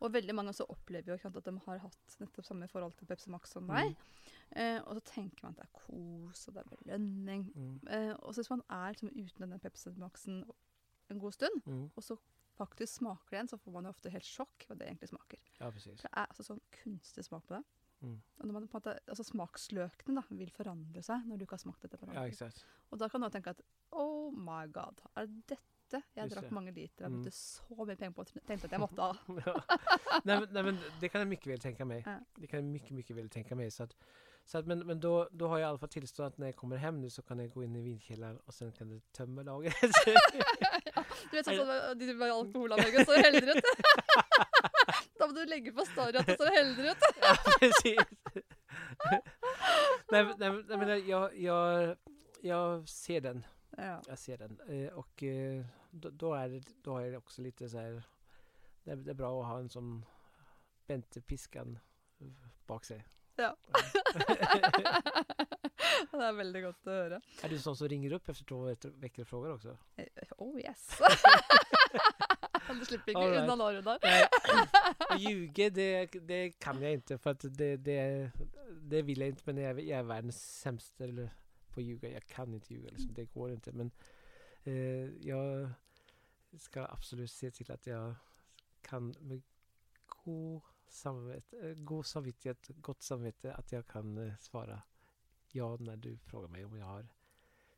[0.00, 3.30] og veldig mange også opplever jo at de har hatt nettopp samme forhold til Pepsi
[3.30, 3.96] Max som deg.
[4.56, 7.52] Eh, og så tenker man at det er kos, og det er belønning.
[7.54, 7.80] Mm.
[7.88, 10.44] Eh, og så hvis man er liksom, uten denne Pepsi Maxen
[11.10, 11.90] en god stund, Mm.
[11.96, 12.16] og så
[12.58, 15.38] faktisk smaker det igjen, så får man jo ofte helt sjokk hva det egentlig smaker.
[15.60, 17.64] Ja, det er altså sånn kunstig smak på det.
[18.00, 18.20] Mm.
[18.38, 21.56] Og når man, på en måte, altså Smaksløkene da, vil forandre seg når du ikke
[21.58, 22.64] har smakt dette på Ja, exakt.
[22.90, 26.44] Og da kan du tenke at oh my god, er det dette jeg Just drakk
[26.44, 26.52] det.
[26.52, 27.22] mange liter Jeg Mm.
[27.22, 29.12] brukte så mye penger på og tenkte at jeg måtte ha.
[29.46, 29.54] Ja.
[30.24, 32.02] nej, men, nej, men det kan jag mycket väl tänka mig.
[32.06, 32.18] Ja.
[32.36, 33.70] Det kan jag mycket, mycket väl tänka mig.
[33.70, 33.96] Så att,
[34.44, 36.56] så att, men men då, då har jag i alla fall tillstånd att när jag
[36.56, 39.42] kommer hem nu så kan jag gå in i vinkällaren och sen kan du tömma
[39.42, 39.74] lagret.
[41.30, 43.60] Du vet sånn som de med alkoholavhengige står heldigere
[45.28, 47.02] må du legge på story at det står heldigere ut.
[47.22, 47.98] ja, precis.
[50.10, 51.96] nej, nej, nej, men jag, jag,
[52.42, 53.44] jag ser den.
[53.76, 54.02] Ja.
[54.08, 54.60] Jag ser den.
[54.68, 58.02] Eh, och eh, då, då, är det, då är det också lite så här.
[58.84, 60.04] Det, är- det är bra att ha en sån
[60.86, 61.78] Bente-piskan
[62.66, 63.04] bak sig.
[63.36, 63.56] Ja.
[66.12, 67.20] det er veldig godt å høre.
[67.42, 69.76] Är du sån som ringer upp efter två veck- veckor och frågar också?
[69.96, 70.06] Eh,
[70.38, 70.98] Oh yes.
[72.78, 73.46] Du slipper All right.
[73.46, 73.98] der.
[74.02, 74.28] Nej,
[75.10, 78.30] och ljuga det, det kan jag inte för att det, det,
[78.80, 79.42] det vill jag inte.
[79.44, 81.30] Men jag, är- jag är världens sämsta eller,
[81.68, 82.10] på att ljuga.
[82.10, 83.14] Jag kan inte ljuga, liksom.
[83.14, 83.72] det går inte.
[83.72, 83.90] Men
[84.64, 85.70] eh, jag
[86.58, 88.14] ska absolut se till att jag
[88.82, 89.42] kan med
[90.06, 94.82] god samvete, eh, god samvittighet, gott samvete att jag kan eh, svara
[95.50, 97.08] ja när du frågar mig om jag har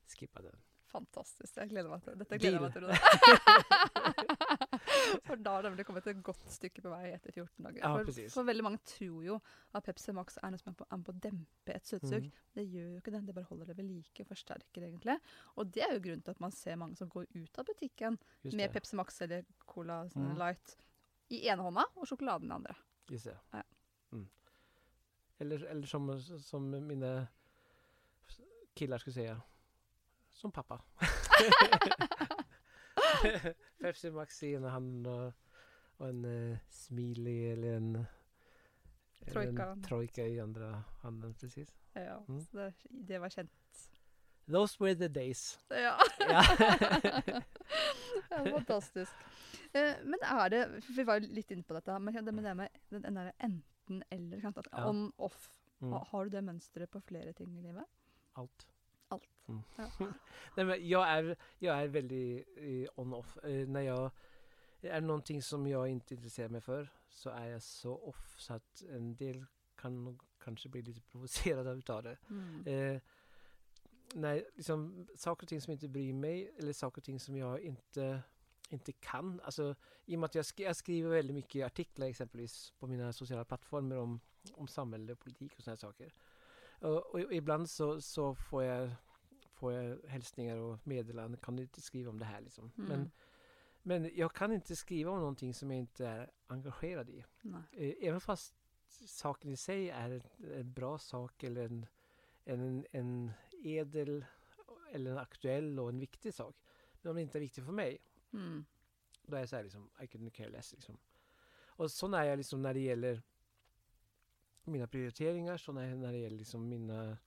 [0.07, 0.57] skippat den.
[0.91, 1.57] Fantastisk.
[1.57, 2.85] Jeg gleder meg til Dette gleder jeg meg til.
[5.27, 7.81] For da har det kommet et godt stykke på vei etter 14 dager.
[7.83, 9.37] Ja, for, for veldig mange tror jo
[9.77, 12.27] at Pepsi Max er noe som er på, er på å dempe et søtsug.
[12.27, 12.31] Mm.
[12.59, 13.23] Det gjør jo ikke det.
[13.29, 15.17] Det bare holder det ved like og forsterker egentlig.
[15.57, 18.19] Og det er jo grunnen til at man ser mange som går ut av butikken
[18.43, 18.73] Just med.
[18.75, 20.33] Pepsi Max eller Cola Mm.
[20.39, 20.77] Light
[21.31, 22.75] i ene hånda og sjokoladen i den andre.
[23.11, 23.37] Just det.
[23.55, 23.63] Ja.
[24.17, 24.27] Mm.
[25.39, 26.09] Eller, eller som,
[26.43, 27.27] som mina
[28.75, 29.41] killar skulle säga.
[30.41, 30.81] Som pappa.
[33.81, 35.33] Pepsi Max i ena handen och,
[35.97, 38.07] och en uh, Smiley eller en,
[39.21, 39.67] eller Trojka.
[39.67, 41.35] en trojka i andra handen.
[41.35, 41.75] Precis.
[41.93, 42.41] Ja, Mm.
[42.41, 43.51] så det, det var kjent.
[44.47, 45.59] Those were the days.
[45.69, 45.99] Ja.
[46.19, 46.43] Ja.
[48.51, 49.13] fantastisk.
[49.73, 52.55] Eh, men er det Vi var jo litt inne på dette, men det med det
[52.57, 54.37] med den, enten-eller.
[54.37, 54.89] ikke sant, At Ja.
[54.89, 55.51] On-off
[55.83, 55.93] Mm.
[55.93, 57.85] Ha, har du det mönstret på flera ting i livet?
[58.37, 58.67] Allt.
[59.11, 59.29] Allt.
[59.49, 59.63] Mm.
[59.77, 59.91] Ja.
[60.57, 63.37] Nej, men jag, är, jag är väldigt eh, on-off.
[63.45, 64.11] Eh, när jag
[64.83, 68.55] är det någonting som jag inte intresserar mig för så är jag så off så
[68.55, 69.45] att en del
[69.77, 72.19] kan kanske bli lite provocerade utav det.
[72.31, 72.67] Mm.
[72.67, 73.03] Eh,
[74.15, 77.61] när liksom, saker och ting som inte bryr mig eller saker och ting som jag
[77.61, 78.23] inte,
[78.69, 79.41] inte kan.
[79.41, 83.13] Alltså, I och med att jag, sk jag skriver väldigt mycket artiklar exempelvis på mina
[83.13, 84.21] sociala plattformar om,
[84.53, 86.15] om samhälle och politik och sådana saker.
[86.81, 88.91] Och, och ibland så, så får, jag,
[89.55, 91.41] får jag hälsningar och meddelanden.
[91.41, 92.41] Kan du inte skriva om det här?
[92.41, 92.73] Liksom.
[92.79, 92.89] Mm.
[92.89, 93.11] Men,
[93.83, 97.25] men jag kan inte skriva om någonting som jag inte är engagerad i.
[97.43, 97.63] Nej.
[97.73, 98.55] Eh, Även fast
[99.07, 100.23] saken i sig är en,
[100.53, 101.87] en bra sak eller en,
[102.45, 103.31] en, en
[103.65, 104.25] edel
[104.93, 106.57] eller en aktuell och en viktig sak.
[107.03, 107.99] Men om det inte är viktigt för mig,
[108.33, 108.65] Mm.
[109.23, 110.99] då är jag så här liksom, I couldn't care less liksom.
[111.67, 113.23] Och så är jag liksom när det gäller
[114.65, 117.19] mina prioriteringar, så när, när det gäller liksom mina,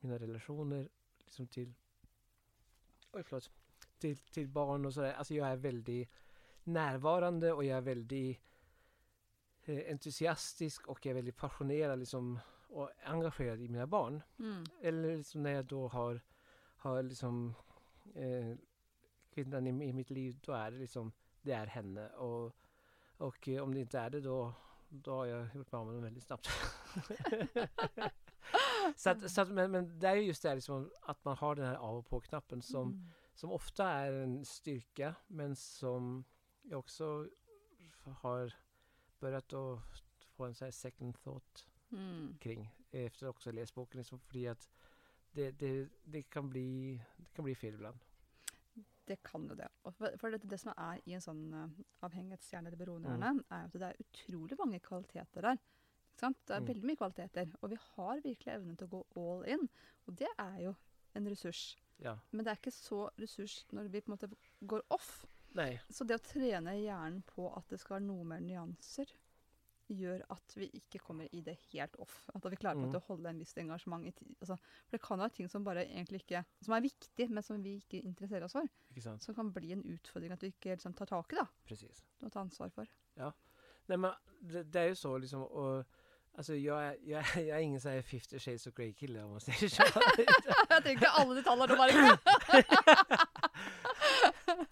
[0.00, 0.88] mina relationer
[1.18, 1.74] liksom till,
[3.12, 3.50] oj förlåt,
[3.98, 5.12] till, till barn och sådär.
[5.12, 6.08] Alltså jag är väldigt
[6.64, 8.40] närvarande och jag är väldigt
[9.64, 12.38] eh, entusiastisk och jag är väldigt passionerad liksom,
[12.68, 14.22] och engagerad i mina barn.
[14.38, 14.64] Mm.
[14.80, 16.20] Eller liksom när jag då har,
[16.76, 17.54] har liksom
[18.14, 18.56] eh,
[19.30, 21.12] kvinnan i, i mitt liv, då är det liksom,
[21.42, 22.08] det är henne.
[22.08, 22.56] Och,
[23.16, 24.54] och eh, om det inte är det då,
[24.92, 26.46] då har jag gjort mig av med dem väldigt snabbt.
[28.96, 31.66] så att, så att, men, men det är just det liksom, att man har den
[31.66, 33.08] här av och på-knappen som, Mm.
[33.34, 36.24] som ofta är en styrka men som
[36.62, 37.28] jag också
[38.04, 38.54] har
[39.18, 39.80] börjat att
[40.36, 42.36] få en så här second thought Mm.
[42.40, 43.98] kring efter också att ha läst boken.
[43.98, 44.68] Liksom, fordi att
[45.30, 47.98] det, det, det, kan bli, det kan bli fel ibland.
[49.06, 49.66] Det kan jo det.
[50.18, 51.68] For, det, det som er i en sånn uh,
[52.06, 52.84] avhengighetsstjerne eller Mm.
[52.84, 55.58] beroendehjerne, er at det er utrolig mange kvaliteter der.
[56.20, 56.66] Det er Mm.
[56.68, 57.52] veldig mye kvaliteter.
[57.62, 59.68] Og vi har virkelig evnen til å gå all in.
[60.06, 60.74] Og det er jo
[61.16, 61.76] en ressurs.
[61.98, 62.16] Ja.
[62.30, 64.30] Men det er ikke så ressurs når vi på en måte
[64.66, 65.26] går off.
[65.54, 69.06] Nej, Så det å trene hjernen på at det skal være noe mer nyanser,
[69.88, 72.28] gjør at vi ikke kommer i det helt off.
[72.34, 72.94] At vi klarer Mm.
[72.96, 74.34] å holde en visst engasjement i tid.
[74.40, 77.62] Altså, for det kan være ting som bare egentlig ikke Som er viktig, men som
[77.62, 78.68] vi ikke interesserer oss for.
[79.20, 81.36] Som kan bli en utfordring at du ikke liksom tar tak i.
[81.36, 81.46] da.
[81.64, 82.04] Precis.
[82.20, 82.86] Du må ta ansvar for.
[83.16, 84.10] Nej, men
[84.40, 85.42] det, det är ju så liksom.
[85.42, 85.84] Och,
[86.34, 89.22] alltså jag är, jag, är, jag är ingen så här 50 shades of Grey kille
[89.22, 89.82] om man säger så.
[90.70, 92.18] Jeg tenker alle detaljer nå bare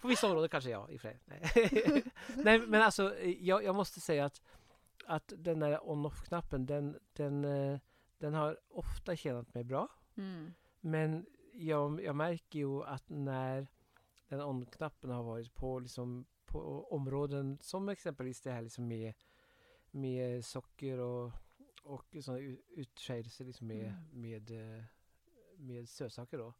[0.01, 1.19] På vissa områden kanske ja, i och för.
[1.25, 2.03] Nej.
[2.35, 4.41] Nej, men alltså jag, jag måste säga att,
[5.05, 7.79] att den där on-off-knappen, den, den, eh,
[8.17, 9.87] den har ofta tjänat mig bra.
[10.15, 10.53] mm.
[10.83, 13.67] Men jag, jag märker ju att när
[14.27, 19.13] den on-knappen har varit på, liksom, på områden som exempelvis det här liksom med,
[19.91, 21.31] med socker och,
[21.83, 22.39] och sådana
[23.39, 24.21] liksom med, Mm.
[24.21, 24.83] med, eh,
[25.57, 26.53] med sötsaker då.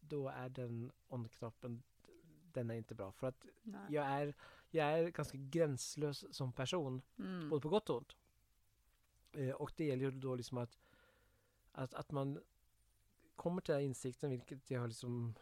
[0.00, 1.82] Då är den on-knappen,
[2.52, 3.12] den är inte bra.
[3.12, 3.80] För att Nei.
[3.94, 4.34] jag är,
[4.70, 7.02] jag är ganska gränslös som person.
[7.18, 7.48] Mm.
[7.48, 8.16] Både på gott och ont.
[9.32, 10.78] Eh, och det gäller ju då liksom att,
[11.72, 12.40] att, att man
[13.36, 15.34] kommer till den här insikten, vilket jag har liksom...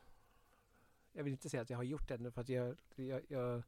[1.13, 2.77] Jag vill inte säga att jag har gjort det ännu, för att jag...
[2.97, 3.63] jag, jag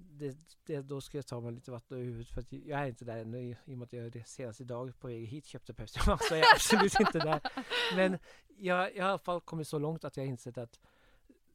[0.00, 0.36] det,
[0.66, 3.04] det, då ska jag ta mig lite vatten över huvudet för att jag är inte
[3.04, 5.74] där ännu i, i och med att jag det senast idag på väg hit köpte
[5.74, 7.40] Pepsi Max så jag är absolut inte där.
[7.96, 8.18] Men
[8.56, 10.80] jag, jag har i alla fall kommit så långt att jag har insett att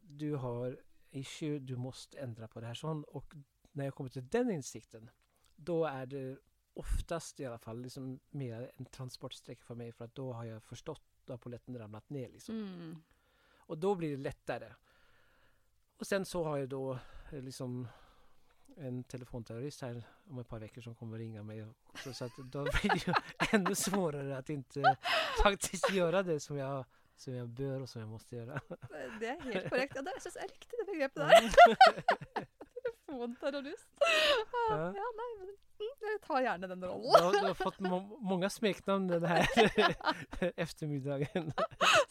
[0.02, 0.80] du har
[1.16, 2.74] issue, du måste ändra på det här.
[2.74, 3.36] Sån, och
[3.72, 5.10] när jag kommer till den insikten
[5.56, 6.38] då är det
[6.74, 10.64] oftast i alla fall liksom mer en transportsträcka för mig för att då har jag
[10.64, 12.56] förstått, då har polletten ramlat ner liksom.
[12.56, 12.98] Mm.
[13.56, 14.74] Och då blir det lättare.
[15.98, 17.00] Och sen så har jag då
[17.32, 17.88] eh, liksom
[18.78, 22.64] en telefonterrorist här om ett par veckor som kommer ringa mig också så att då
[22.64, 23.14] blir det ju
[23.52, 24.98] ännu svårare att inte
[25.44, 26.86] faktiskt göra det som jag,
[27.16, 28.60] som jag bör och som jag måste göra.
[29.20, 29.94] Det er helt korrekt.
[29.96, 32.48] Ja, det synes jeg er riktig, det begrepet der.
[32.84, 33.90] Telefonterrorist.
[34.70, 34.78] Ja.
[34.96, 37.24] Ja, nei, men mm, jeg tar gjerne den Du rollen.
[37.24, 39.48] har, du har fått må många smeknamn den här
[40.56, 41.52] eftermiddagen.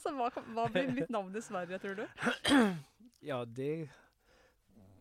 [0.02, 2.06] Så kan- hva blir mitt navn i Sverige, tror du?
[3.24, 3.88] Ja, det,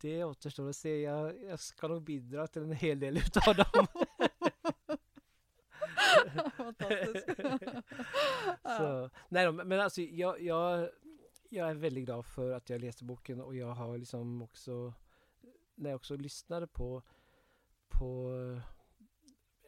[0.01, 1.01] det återstår att se.
[1.01, 3.87] Jag, jag ska nog bidra till en hel del utav dem.
[6.79, 7.27] Fantastisk.
[8.77, 10.89] Så, nej då, men alltså jag, jag,
[11.49, 14.93] jag är väldigt glad för att jag läste boken och jag har liksom också
[15.75, 17.03] när jag också lyssnade på
[17.89, 18.31] på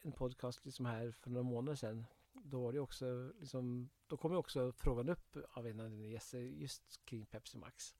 [0.04, 4.32] en podcast liksom här för några månader sedan då var det också liksom då kom
[4.32, 7.96] ju också frågan upp av en av dina gäster just kring Pepsi Max.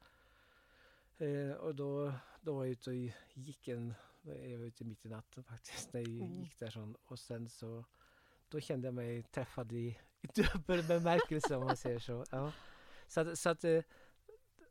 [1.18, 2.96] Eh, och då, då var jag ute och
[3.34, 6.40] gick en, jag var ute mitt i natten faktiskt när jag Mm.
[6.42, 7.86] gick där sån, och sen så
[8.54, 12.26] då kände jag mig träffad i, i dubbel bemärkelse om man säger så.
[12.32, 12.52] Ja.
[13.08, 13.84] Så att, så att eh,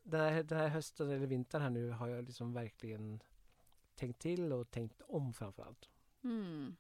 [0.03, 3.23] den, här, den här hösten eller vintern här nu har jag liksom verkligen
[3.95, 5.89] tänkt till och tänkt om framför allt.
[6.25, 6.77] Mm.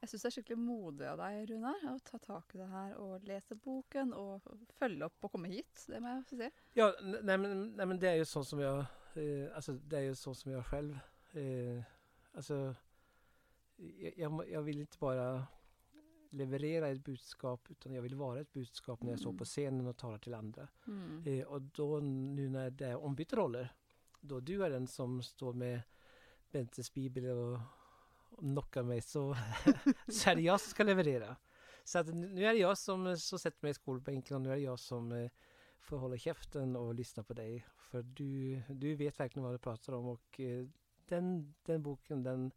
[0.00, 2.92] Jeg syns det er skikkelig modig av deg, Runar, å ta tak i det her
[3.00, 4.44] og lese boken og
[4.78, 5.86] følge opp og komme hit.
[5.88, 6.50] Det må jeg få si.
[6.76, 8.78] Ja, nej men, nej men det är ju så som jag,
[9.14, 10.98] eh, alltså det är ju så som jag själv,
[11.32, 11.82] eh,
[12.32, 12.74] alltså
[13.76, 15.46] jag, jag, jag vill inte bara
[16.30, 19.38] leverera ett budskap utan jag vill vara ett budskap när jag står Mm.
[19.38, 20.68] på scenen och talar till andra.
[20.86, 21.22] Mm.
[21.26, 23.72] Eh, och då nu när det är ombytta roller,
[24.20, 25.80] då du är den som står med
[26.50, 27.60] Bentes bibel och,
[28.30, 29.36] och knockar mig så,
[30.08, 31.36] så är det jag som ska leverera.
[31.84, 34.56] Så att nu är det jag som, som sätter mig i skolbänken och nu är
[34.56, 35.30] det jag som eh,
[35.80, 37.66] får hålla käften och lyssna på dig.
[37.76, 40.66] För du, du vet verkligen vad du pratar om och eh,
[41.08, 42.52] den, den boken den,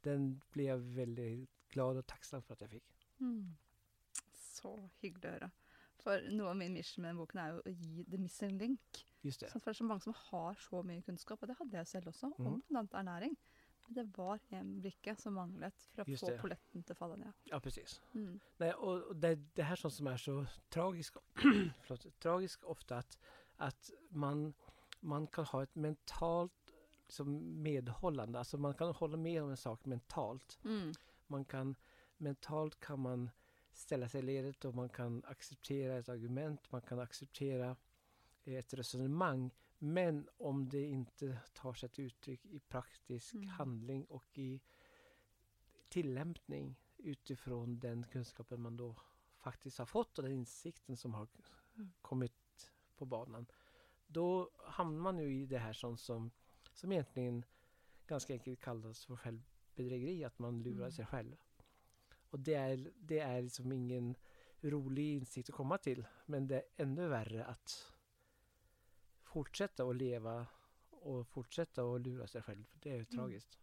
[0.00, 2.95] den blev jag väldigt glad och tacksam för att jag fick.
[3.20, 3.56] Mm.
[4.32, 5.50] Så hyggelig å høre.
[6.02, 9.02] For noe av min mission med den boken er jo å gi the missing link.
[9.26, 9.50] Just det.
[9.50, 11.90] Sånn, for det er så mange som har så mye kunnskap, og det hadde jeg
[11.90, 13.36] selv også, om blant annet ernæring.
[13.86, 16.38] Men det var en brikke som manglet for å Just få det.
[16.42, 17.32] polletten til å falle ned.
[17.50, 18.00] Ja, precis.
[18.14, 18.40] Mm.
[18.58, 21.16] Nej, och och det, det här sånt som är så tragiskt,
[21.82, 23.18] förlåt, tragiskt ofta att,
[23.56, 24.54] att man,
[25.00, 26.52] man kan ha ett mentalt
[27.06, 30.58] liksom medhållande, alltså man kan hålla med om en sak mentalt.
[30.64, 30.92] Mm.
[31.26, 31.74] Man kan,
[32.16, 33.30] mentalt kan man
[33.72, 37.76] ställa sig i ledet och man kan acceptera ett argument, man kan acceptera
[38.44, 39.50] ett resonemang.
[39.78, 43.48] Men om det inte tar sig ett uttryck i praktisk Mm.
[43.48, 44.60] handling och i
[45.88, 48.96] tillämpning utifrån den kunskapen man då
[49.38, 51.28] faktiskt har fått och den insikten som har
[51.76, 51.92] Mm.
[52.02, 53.46] kommit på banan.
[54.06, 56.30] Då hamnar man ju i det här som, som,
[56.72, 57.44] som egentligen
[58.06, 60.92] ganska enkelt kallas för självbedrägeri, att man lurar Mm.
[60.92, 61.36] sig själv.
[62.36, 64.14] Och det är, det är liksom ingen
[64.60, 67.92] rolig insikt att komma till, men det är ännu värre att
[69.22, 70.46] fortsätta att leva
[70.90, 72.64] och fortsätta att lura sig själv.
[72.72, 73.16] Det är ju Mm.
[73.16, 73.58] tragiskt.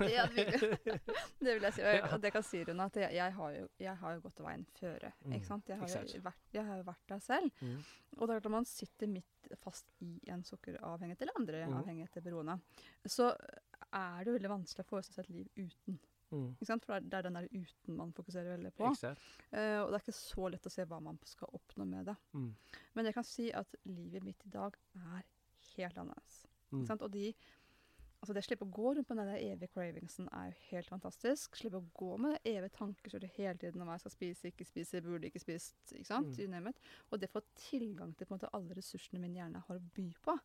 [0.00, 0.78] Ja, det
[1.40, 1.82] Det vil jeg si.
[1.82, 4.64] Og, det kan si Rune, at jeg, jeg, har jo, jeg har jo gått veien
[4.78, 5.10] føre.
[5.24, 5.68] Mm, Ikke sant?
[5.68, 6.24] Jeg har, jo exakt.
[6.24, 7.50] vært, jeg har jo vært der selv.
[7.60, 7.80] Mm.
[8.16, 11.76] Og det er klart når man sitter midt fast i en sukkeravhengighet eller andre Mhm.
[11.82, 12.60] avhengigheter beroende,
[13.06, 13.34] så
[13.92, 15.98] er det jo veldig vanskelig å forestille seg et liv uten.
[16.30, 16.48] Mm.
[16.60, 18.90] For det er, den der uten man fokuserer veldig på.
[19.08, 22.16] Eh, og det er ikke så lett å se hva man skal oppnå med det.
[22.36, 22.50] Mm.
[22.96, 25.22] Men jeg kan si at livet mitt i dag er
[25.76, 26.42] helt annerledes.
[26.70, 26.84] Mm.
[26.98, 27.30] Og de,
[28.20, 30.92] altså det å slippe å gå rundt med den der evige cravingsen er jo helt
[30.92, 31.56] fantastisk.
[31.56, 34.68] Slippe å gå med det evige tankekjøret hele tiden om hva jeg skal spise, ikke
[34.68, 35.80] spise, burde ikke spist.
[35.94, 36.36] ikke sant?
[36.36, 36.72] Mm.
[37.08, 40.36] Og det å få tilgang til måte alle ressursene min hjerne har å by på.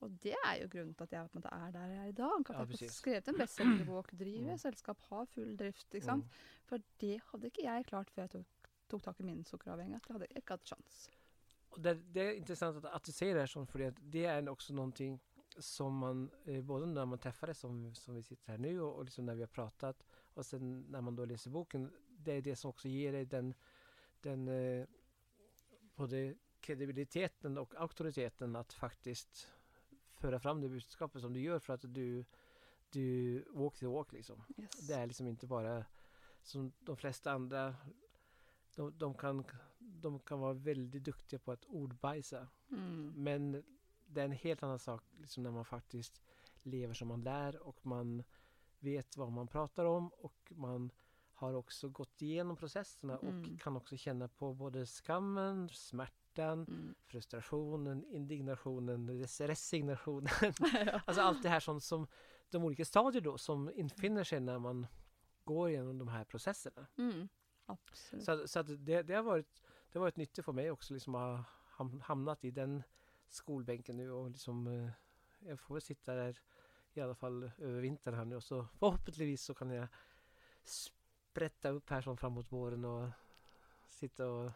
[0.00, 2.08] Og det er jo grunnen til at jeg på en måte er der jeg er
[2.08, 2.40] i dag.
[2.40, 4.58] At Ja, jeg har fått skrevet en bestselgerbok, driver Mm.
[4.58, 5.94] selskap, har full drift.
[5.94, 6.24] ikke sant?
[6.24, 6.30] Mm.
[6.64, 10.02] For det hadde ikke jeg klart før jeg tok, tok tak i min sukkeravhengighet.
[10.06, 11.10] Det hadde jeg ikke hatt sjans.
[11.70, 14.24] Och det, det är intressant att, att du säger det här sånt, för det, det
[14.24, 15.20] är också någonting
[15.58, 19.04] som man, eh, både när man träffades som, som vi sitter här nu och, och
[19.04, 22.56] liksom när vi har pratat och sen när man då läser boken, det är det
[22.56, 23.54] som också ger dig den,
[24.20, 24.86] den eh,
[25.94, 29.48] både kredibiliteten och auktoriteten att faktiskt
[30.20, 32.24] föra fram det budskapet som du gör för att du,
[32.90, 34.42] du walk the walk liksom.
[34.58, 34.88] Yes.
[34.88, 35.84] Det är liksom inte bara
[36.42, 37.76] som de flesta andra.
[38.76, 39.44] De, de, kan,
[39.78, 42.48] de kan vara väldigt duktiga på att ordbajsa.
[42.70, 43.12] Mm.
[43.16, 43.64] Men
[44.06, 46.22] det är en helt annan sak liksom när man faktiskt
[46.62, 48.22] lever som man lär och man
[48.78, 50.90] vet vad man pratar om och man
[51.34, 53.52] har också gått igenom processerna Mm.
[53.52, 56.94] och kan också känna på både skammen, smärtan, Mm.
[57.06, 60.28] frustrationen, indignationen, res- resignationen.
[61.04, 62.06] Alltså allt det här som, som
[62.50, 64.86] de olika stadier då som infinner sig när man
[65.44, 66.86] går igenom de här processerna.
[66.98, 67.28] Mm.
[67.66, 68.24] Absolutt.
[68.24, 69.62] Så, så det, det, har varit,
[69.92, 71.44] det har varit nyttigt för mig också liksom att ha
[71.84, 72.82] ham- hamnat i den
[73.28, 74.90] skolbänken nu och liksom eh,
[75.48, 76.40] jag får väl sitta där
[76.94, 79.88] i alla fall över vintern här nu och så förhoppningsvis så kan jag
[80.64, 83.08] sprätta upp här som framåt våren och
[83.88, 84.50] sitta och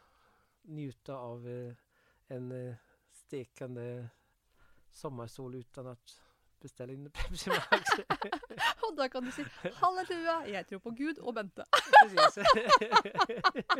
[0.65, 1.75] njuta av eh,
[2.27, 2.75] en eh,
[3.13, 4.09] stekande
[4.93, 6.21] sommarsol utan att
[6.65, 7.91] beställa in Pepsi Max.
[8.89, 11.65] Og da kan du si 'halleluja, jeg tror på Gud og Bente'.
[12.03, 12.39] Precis.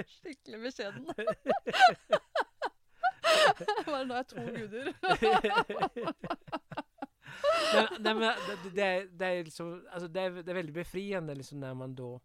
[0.23, 1.07] Skikkelig beskjeden.
[3.87, 4.93] Bare nå jeg to guder.
[7.75, 10.75] nej, nej, men det, det, är, det, är liksom, alltså det, är, det är väldigt
[10.75, 12.21] befriande liksom när man då,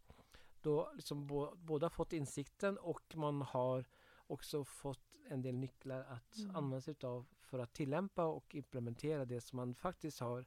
[0.61, 3.85] då liksom bo, både har fått insikten och man har
[4.29, 6.55] också fått en del nycklar att Mm.
[6.55, 10.45] använda sig av för att tillämpa och implementera det som man faktiskt har,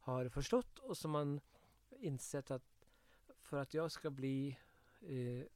[0.00, 1.40] har förstått och som man
[1.90, 2.62] insett att
[3.42, 4.58] för att jag ska bli
[5.00, 5.46] eh,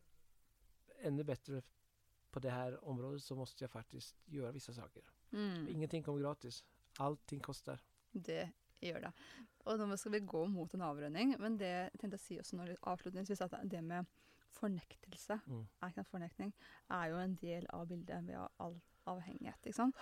[1.07, 1.63] ännu bättre
[2.31, 5.03] på det här området så måste jag faktiskt göra vissa saker.
[5.33, 5.69] Mm.
[5.69, 6.65] Ingenting kommer gratis.
[6.99, 7.79] Allting kostar.
[8.13, 9.13] Det gjør det.
[9.67, 12.57] Og nå skal vi gå mot en avrunding, men det jeg tenkte å si også
[12.57, 14.07] når avslutningsvis, at det med
[14.53, 15.67] fornektelse, Mm.
[15.83, 16.53] er fornekting,
[16.91, 19.97] er jo en del av bildet ved all avhengighet, ikke sant?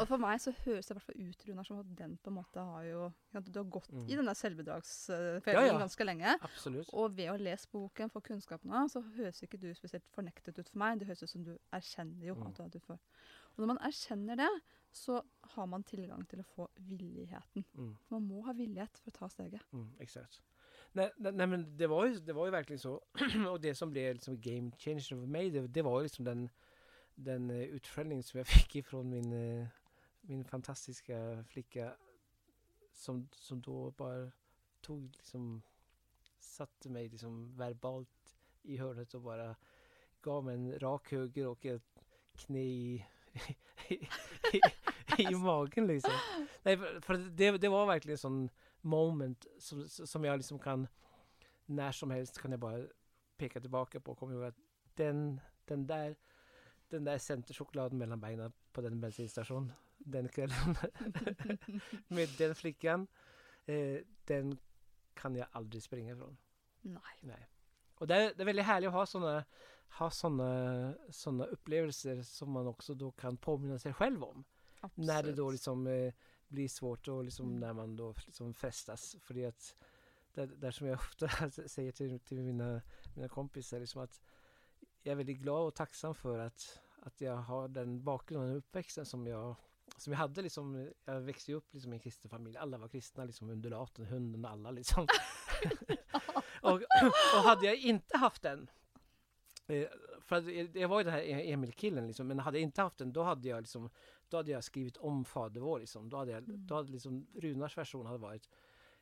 [0.00, 2.30] Og for meg så høres det i hvert fall ut, Runar, som at den på
[2.30, 3.12] en måte har jo,
[3.44, 4.08] du har gått Mm.
[4.08, 5.78] i den der selvbedragsfellen Ja, ja.
[5.78, 6.88] ganske lenge, Absolut.
[6.92, 10.68] og ved å lese boken, få kunnskap nå, så høres ikke du spesielt fornektet ut
[10.68, 10.98] for meg.
[10.98, 12.46] Det høres ut som du erkjenner jo Mm.
[12.48, 12.98] at du utfor.
[13.56, 15.22] Og når man erkjenner det, så
[15.54, 17.64] har man tilgang til å få villigheten.
[17.76, 17.96] Mm.
[18.10, 19.60] Man må ha villighet for å ta steget.
[19.72, 20.40] Mm, exakt.
[20.92, 23.02] Nej, nej, nej men det var, ju, det var ju verkligen så.
[23.50, 26.50] och det som blev liksom game changer för mig, det, det var ju liksom den,
[27.14, 29.66] den eh, utskällning som jag fick ifrån min, eh,
[30.20, 31.96] min fantastiska flicka.
[32.92, 34.30] Som, som då bara
[34.80, 35.62] tog liksom,
[36.38, 39.56] satte mig liksom verbalt i hörnet och bara
[40.22, 42.04] gav mig en rak höger och ett
[42.36, 43.06] knä i,
[43.88, 43.94] i,
[45.18, 46.12] i, i magen liksom.
[46.62, 48.50] Nej, för, för det, det var verkligen sån
[48.88, 50.88] moment som, som jag liksom kan
[51.66, 52.86] när som helst kan jag bara
[53.36, 54.58] peka tillbaka på komma ihåg att
[54.94, 56.16] den, den där
[56.88, 60.76] den där centerchokladen mellan benen på den bensinstationen den kvällen
[62.08, 63.06] med den flickan
[63.66, 64.58] eh, den
[65.14, 66.36] kan jag aldrig springa ifrån.
[66.80, 67.00] Nei.
[67.20, 67.48] Nej.
[67.94, 69.44] Och det är, det är väldigt härligt att ha sådana
[69.88, 74.44] ha såna, såna upplevelser som man också då kan påminna sig själv om.
[74.80, 75.06] Absolutt.
[75.06, 76.12] När det då liksom eh,
[76.48, 77.60] blir svårt och liksom Mm.
[77.60, 79.16] när man då liksom frestas.
[79.20, 79.74] För det att
[80.34, 81.28] det, där som jag ofta
[81.68, 82.82] säger till, till mina,
[83.14, 84.20] mina kompisar liksom att
[85.02, 89.06] jag är väldigt glad och tacksam för att, att jag har den bakgrunden och uppväxten
[89.06, 89.56] som jag
[89.96, 92.56] som jag hade liksom, jag växte upp liksom i en kristen familj.
[92.56, 95.06] Alla var kristna, liksom undulaten, hunden, alla liksom.
[96.62, 96.82] och,
[97.36, 98.70] och hade jag inte haft den
[99.66, 99.88] eh,
[100.28, 102.98] för att jag var ju den här E- Emil-killen liksom, men hade jag inte haft
[102.98, 103.90] den då hade jag liksom
[104.28, 106.08] då hade jag skrivit om Fader vår liksom.
[106.08, 106.66] Då hade, jag, Mm.
[106.66, 108.48] då hade liksom Runars version hade varit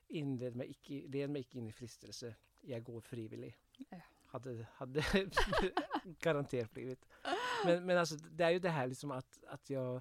[0.09, 3.57] Inled mig icke, led mig icke in i frestelse, jag går frivillig.
[3.91, 4.01] Ja.
[4.27, 5.03] Hade, hade
[6.05, 7.07] garanterat blivit.
[7.65, 10.01] Men, men alltså det är ju det här liksom att, att jag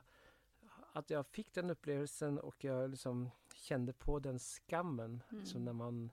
[0.94, 5.42] att jag fick den upplevelsen och jag liksom kände på den skammen Mm.
[5.42, 6.12] liksom när man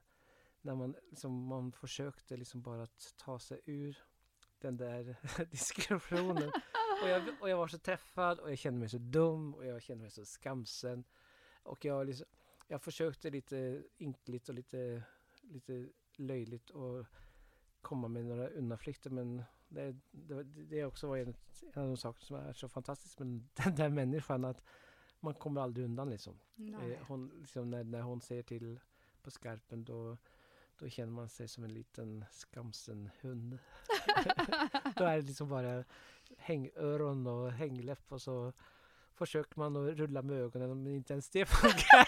[0.61, 4.03] när man liksom man försökte liksom bara att ta sig ur
[4.63, 5.15] den där
[5.51, 6.51] diskussionen
[7.03, 9.81] och jag, och jag var så träffad och jag kände mig så dum och jag
[9.81, 11.03] kände mig så skamsen.
[11.63, 12.27] Och jag, liksom,
[12.67, 15.03] jag försökte lite ynkligt och lite,
[15.41, 17.05] lite löjligt och
[17.81, 21.35] komma med några undanflykter men det, det, det också var en,
[21.73, 23.27] en av de saker som är så fantastiskt med
[23.63, 24.63] den där människan att
[25.19, 26.39] man kommer aldrig undan liksom.
[26.57, 28.79] Eh, Hon, liksom när, när hon säger till
[29.21, 30.17] på skarpen då,
[30.83, 33.59] då känner man sig som en liten skamsen hund.
[34.95, 35.83] då är det liksom bara
[36.37, 38.53] hängöron och hängläpp och så
[39.13, 42.07] försöker man att rulla med ögonen men inte ens det funkar.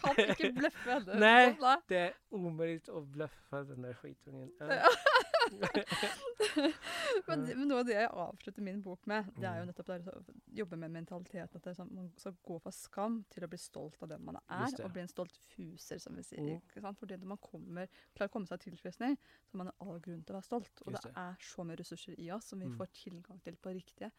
[0.00, 1.18] Kan ikke bløffe henne.
[1.20, 1.56] Nei.
[1.60, 1.76] Nei.
[1.88, 4.50] det är omöjligt att bluffa den där skitungen.
[7.28, 9.70] Men, men noe av det jeg avslutter min bok med, det er jo Mm.
[9.70, 10.22] nettopp det å
[10.60, 11.60] jobbe med mentaliteten.
[11.60, 14.72] At sånn, man skal gå fra skam til å bli stolt av den man er,
[14.84, 16.40] og bli en stolt fuser, som vi sier.
[16.40, 16.62] Mm.
[16.62, 16.98] ikke sant?
[16.98, 20.24] Fordi når man kommer, klarer å komme seg til tilfredsstilling, så har man all grunn
[20.24, 20.82] til å være stolt.
[20.86, 21.12] Og det det.
[21.16, 22.76] er så mye ressurser i oss som vi Mm.
[22.78, 24.10] får tilgang til på riktige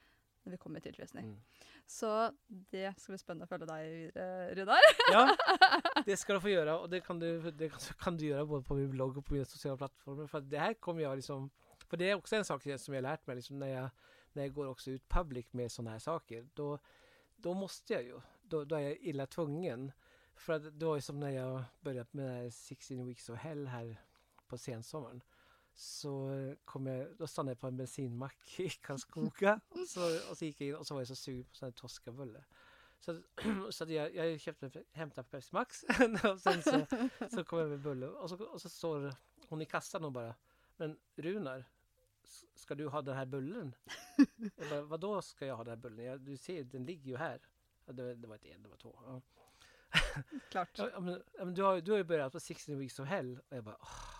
[0.43, 1.27] når vi kommer til tilfredsstilling.
[1.27, 1.39] Mm.
[1.87, 2.31] Så
[2.71, 4.87] det skal bli spennende å følge deg videre, Runar.
[5.11, 5.23] Ja,
[6.05, 7.69] det ska du få göra och det kan du, det
[7.99, 10.27] kan- du göra både på min blogg och på mina sociala plattformar.
[10.27, 11.49] För att det här kommer jag liksom,
[11.87, 13.89] för det är också en sak som jag har lärt mig liksom när jag,
[14.33, 16.49] när jag går också ut public med sådana här saker.
[16.53, 16.79] Då,
[17.35, 19.91] då måste jag ju, då, då är jag illa tvungen.
[20.35, 23.37] För att det var ju som när jag började med den här 16 weeks of
[23.39, 24.01] hell här
[24.47, 25.21] på sensommaren.
[25.75, 30.45] Så kom jag, då stannade jag på en bensinmack i Karlskoga och så, och så
[30.45, 32.43] gick jag in och så var jag så sugen på sån här toskabulle.
[32.99, 33.21] Så,
[33.69, 35.83] så jag, jag köpte, hämtade Pepsi Max
[36.23, 36.85] och sen så,
[37.29, 39.15] så kom jag med bulle och så, och så står
[39.47, 40.35] hon i kassan och bara
[40.77, 41.65] Men Runar,
[42.55, 43.75] ska du ha den här bullen?
[44.37, 46.05] Jag bara, Vadå ska jag ha den här bullen?
[46.05, 47.41] Jag, du ser, den ligger ju här.
[47.85, 48.99] Ja, det, det var inte en, det var två.
[49.05, 49.21] Ja.
[50.51, 50.69] Klart.
[50.77, 53.39] Ja, men, du, har, du har ju börjat på 16 weeks of hell.
[53.49, 54.10] Och jag bara åh.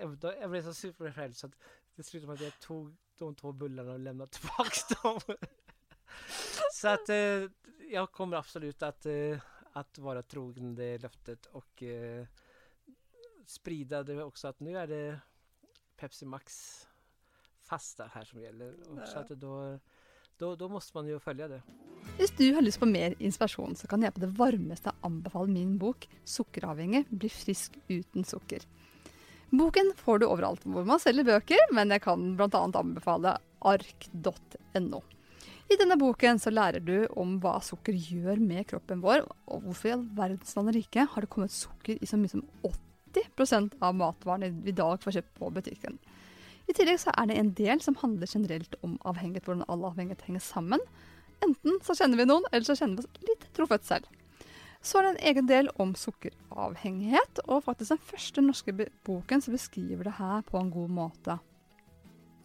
[0.00, 1.52] Jag, jag blev så superrädd så att
[1.96, 5.20] det slutade med att jag tog de två bullarna och lämnade tillbaks dem.
[6.72, 7.50] så att eh,
[7.90, 9.38] jag kommer absolut att, eh,
[9.72, 12.26] att vara trogen det löftet och eh,
[13.46, 15.20] sprida det också att nu är det
[15.96, 16.74] Pepsi Max
[17.62, 18.72] fasta här som gäller.
[18.80, 19.20] Och så Ja.
[19.20, 19.78] att då,
[20.36, 21.62] då, då måste man ju följa det.
[22.16, 25.78] Hvis du har lyst på mer inspirasjon, så kan jeg på det varmeste anbefale min
[25.78, 28.66] bok 'Sukkeravhengig blir frisk uten sukker'.
[29.50, 32.64] Boken får du overalt hvor man selger bøker, men jeg kan bl.a.
[32.68, 35.00] anbefale ark.no.
[35.68, 39.90] I denne boken så lærer du om hva sukker gjør med kroppen vår, og hvorfor
[39.90, 43.76] i all verdens land og rike har det kommet sukker i så mye som 80%
[43.84, 45.98] av matvarene vi i dag får kjøpt på butikken.
[46.68, 50.24] I tillegg så er det en del som handler generelt om avhengighet, hvordan all avhengighet
[50.28, 50.84] henger sammen.
[51.44, 54.08] Enten så kjenner vi noen, eller så kjenner vi oss litt truffet selv.
[54.84, 58.74] Så er det en egen del om sukkeravhengighet, og faktisk den første norske
[59.06, 61.38] boken som beskriver det her på en god måte.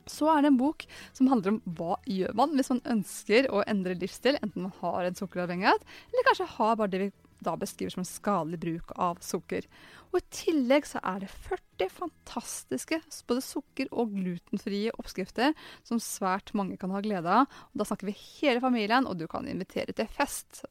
[0.09, 0.83] Så er det en bok
[1.15, 5.05] som handler om hva gjør man hvis man ønsker å endre livsstil, enten man har
[5.07, 7.11] en sukkeravhengighet, eller kanskje har bare det vi
[7.43, 9.65] da beskriver som en skadelig bruk av sukker.
[10.11, 15.51] Og I tillegg så er det 40 fantastiske både sukker- og glutenfrie oppskrifter
[15.83, 17.59] som svært mange kan ha glede av.
[17.73, 20.63] Og da snakker vi hele familien, og du kan invitere til fest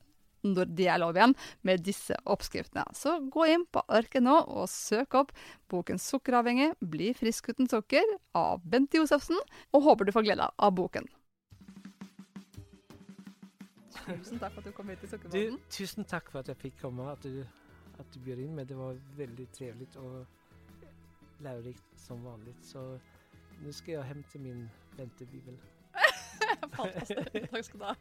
[0.43, 2.85] når det er lov igjen, med disse oppskriftene.
[2.97, 5.33] Så gå inn på arket nå og søk opp
[5.71, 9.39] boken 'Sukkeravhengig bli frisk uten sukker' av Bente Josefsen,
[9.73, 11.09] og håper du får glede av boken.
[14.03, 15.59] Tusen takk for at du kom hit til Sukkerpodden.
[15.71, 17.45] Tusen takk for at jeg fikk komme, at du,
[17.99, 18.67] at du bjöd in mig.
[18.69, 20.27] Det var veldig trevlig og
[21.43, 22.55] lærerikt som vanlig.
[22.63, 22.83] Så
[23.63, 24.67] nå skal jeg hjem til min
[24.97, 25.55] Bente-bibel.
[26.71, 27.21] Fantastisk.
[27.51, 27.95] Takk skal du ha.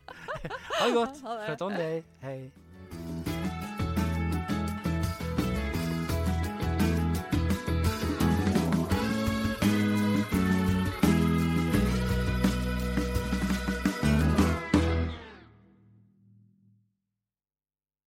[0.80, 1.24] Ha det godt.
[1.47, 2.03] Sköt om dig.
[2.22, 2.51] Hej.